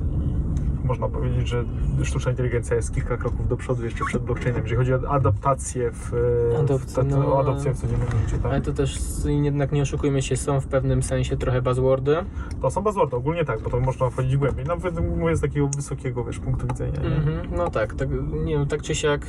[0.84, 1.64] można powiedzieć, że
[2.02, 6.10] sztuczna inteligencja jest kilka kroków do przodu jeszcze przed blockchainem, jeżeli chodzi o adaptację w,
[6.10, 7.34] w, Adopcję, ta- ta- no.
[7.34, 8.36] o adopcję w codziennym życiu.
[8.44, 8.64] Ale Tak?
[8.64, 12.16] to też jednak nie oszukujmy się, są w pewnym sensie trochę buzzwordy.
[12.62, 14.64] To są buzzwordy, ogólnie tak, bo to można wchodzić głębiej.
[14.64, 17.00] Nawet mówię z takiego wysokiego wiesz, punktu widzenia.
[17.00, 18.08] Mhm, no tak, tak,
[18.44, 19.26] nie wiem, tak czy siak.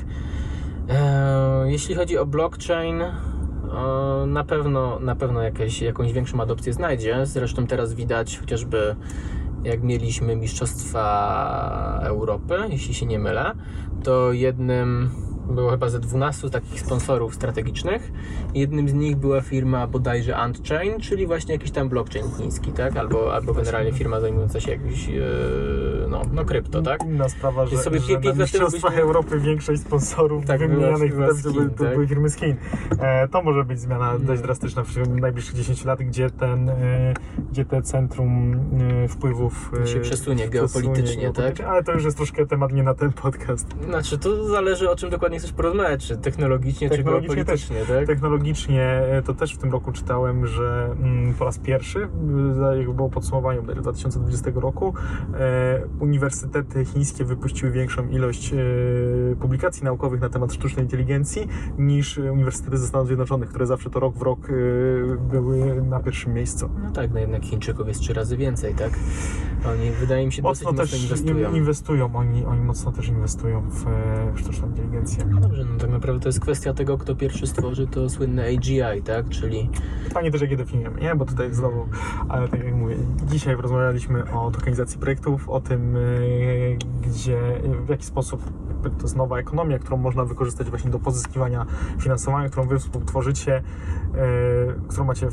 [0.89, 3.13] E, jeśli chodzi o blockchain, e,
[4.27, 7.25] na pewno, na pewno jakieś, jakąś większą adopcję znajdzie.
[7.25, 8.95] Zresztą teraz widać chociażby
[9.65, 13.51] jak mieliśmy Mistrzostwa Europy, jeśli się nie mylę,
[14.03, 15.09] to jednym
[15.49, 18.11] było chyba ze 12 takich sponsorów strategicznych.
[18.53, 22.97] Jednym z nich była firma bodajże Antchain, czyli właśnie jakiś tam blockchain chiński, tak?
[22.97, 25.11] Albo, albo generalnie firma zajmująca się jakimś, e,
[26.09, 27.03] no, no krypto, tak?
[27.03, 31.33] Inna sprawa, że, sobie że na Mistrzostwach byśmy- Europy większość sponsorów Tak, wymienianych była to,
[31.43, 31.93] to, były- to tak?
[31.93, 32.55] były firmy z Chin.
[32.99, 34.41] E, to może być zmiana dość Mm.
[34.41, 37.13] drastyczna w najbliższych 10 lat, gdzie ten, e,
[37.51, 38.53] gdzie te centrum
[39.03, 41.59] e, wpływów e, Się przesunie przesunie geopolitycznie, tak?
[41.61, 43.67] Ale to już jest troszkę temat nie na ten podcast.
[43.85, 48.07] Znaczy, to zależy o czym dokładnie chcesz porozmawiać, czy technologicznie, czy Technologicznie geopolitycznie, tak?
[48.07, 52.07] Technologicznie e, to też w tym roku czytałem, że mm, po raz pierwszy,
[52.59, 54.93] za- jak było podsumowanie bodajże 2020 roku,
[55.33, 58.55] e, uniwersytety chińskie wypuściły większą ilość e,
[59.39, 63.99] publikacji naukowych na temat sztucznej inteligencji niż e, uniwersytety ze Stanów Zjednoczonych, które zawsze to
[63.99, 64.51] rok w rok e,
[65.17, 66.69] były na pierwszym miejscu.
[66.83, 68.99] No tak, no jednak Chińczyków jest trzy razy więcej, tak?
[69.71, 71.49] Oni, wydaje mi się, dosyć Mocno mocno też inwestują.
[71.49, 75.24] in- inwestują, oni, oni mocno też inwestują w, e, w sztuczną inteligencję.
[75.25, 79.29] Dobrze, no tak naprawdę to jest kwestia tego, kto pierwszy stworzy to słynne AGI, tak?
[79.29, 79.69] Czyli
[80.07, 81.15] Pytanie też, jakie definiujemy, nie?
[81.15, 81.85] Bo tutaj znowu,
[82.29, 82.95] ale tak jak mówię,
[83.25, 87.39] dzisiaj rozmawialiśmy o tokenizacji projektów, o tym, yy, gdzie,
[87.85, 88.41] w jaki sposób
[88.83, 91.65] to jest nowa ekonomia, którą można wykorzystać właśnie do pozyskiwania
[91.99, 93.63] finansowania, którą wy współtworzycie,
[94.13, 94.19] yy,
[94.87, 95.27] którą macie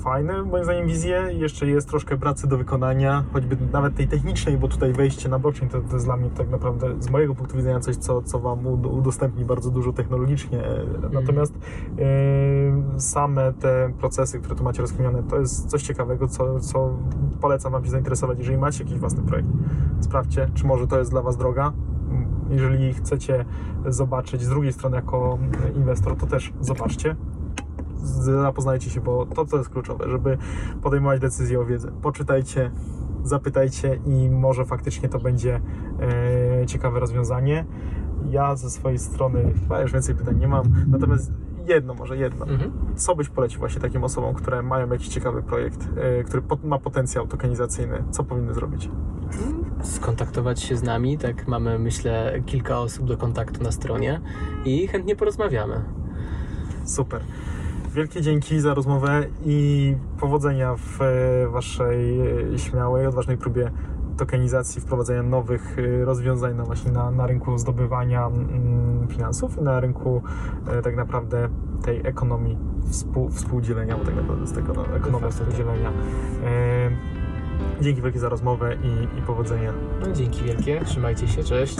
[0.00, 1.28] fajne, moim zdaniem, wizję.
[1.32, 5.70] Jeszcze jest troszkę pracy do wykonania, choćby nawet tej technicznej, bo tutaj wejście na blockchain
[5.70, 8.66] to, to jest dla mnie tak naprawdę z mojego punktu widzenia coś, co, co Wam
[8.66, 10.62] ud- udostępni bardzo dużo technologicznie.
[11.12, 11.54] Natomiast
[11.98, 16.96] yy, same te procesy, które tu macie rozkminione, to jest coś ciekawego, co, co
[17.40, 19.48] polecam Wam się zainteresować, jeżeli macie jakiś własny projekt.
[20.00, 21.72] Sprawdźcie, czy może to jest dla Was droga.
[22.50, 23.44] Jeżeli chcecie
[23.86, 25.38] zobaczyć z drugiej strony jako
[25.76, 27.16] inwestor, to też zobaczcie
[28.02, 30.38] zapoznajcie się, bo to, co jest kluczowe, żeby
[30.82, 31.92] podejmować decyzje o wiedzy.
[32.02, 32.70] Poczytajcie,
[33.24, 35.60] zapytajcie i może faktycznie to będzie
[36.62, 37.64] e, ciekawe rozwiązanie.
[38.30, 41.32] Ja ze swojej strony chyba już więcej pytań nie mam, natomiast
[41.66, 42.46] jedno, może jedno.
[42.46, 42.72] mhm.
[42.96, 46.78] Co byś polecił właśnie takim osobom, które mają jakiś ciekawy projekt, e, który pot- ma
[46.78, 48.04] potencjał tokenizacyjny?
[48.10, 48.90] Co powinny zrobić?
[49.82, 54.20] skontaktować się z nami, tak mamy myślę kilka osób do kontaktu na stronie
[54.64, 55.84] i chętnie porozmawiamy.
[56.84, 57.20] Super.
[57.94, 62.20] Wielkie dzięki za rozmowę i powodzenia w e, Waszej
[62.54, 63.70] e, śmiałej, odważnej próbie
[64.16, 69.80] tokenizacji, wprowadzenia nowych e, rozwiązań na, właśnie na, na rynku zdobywania mm, finansów i na
[69.80, 70.22] rynku
[70.84, 71.48] tak naprawdę
[71.82, 72.58] tej ekonomii
[72.90, 75.34] współ, współdzielenia, bo tak naprawdę z tego no, ekonomia tak.
[75.36, 75.92] współdzielenia.
[77.80, 79.72] Dzięki wielkie za rozmowę i, i powodzenia.
[80.00, 81.76] No, dzięki wielkie, trzymajcie się, cześć.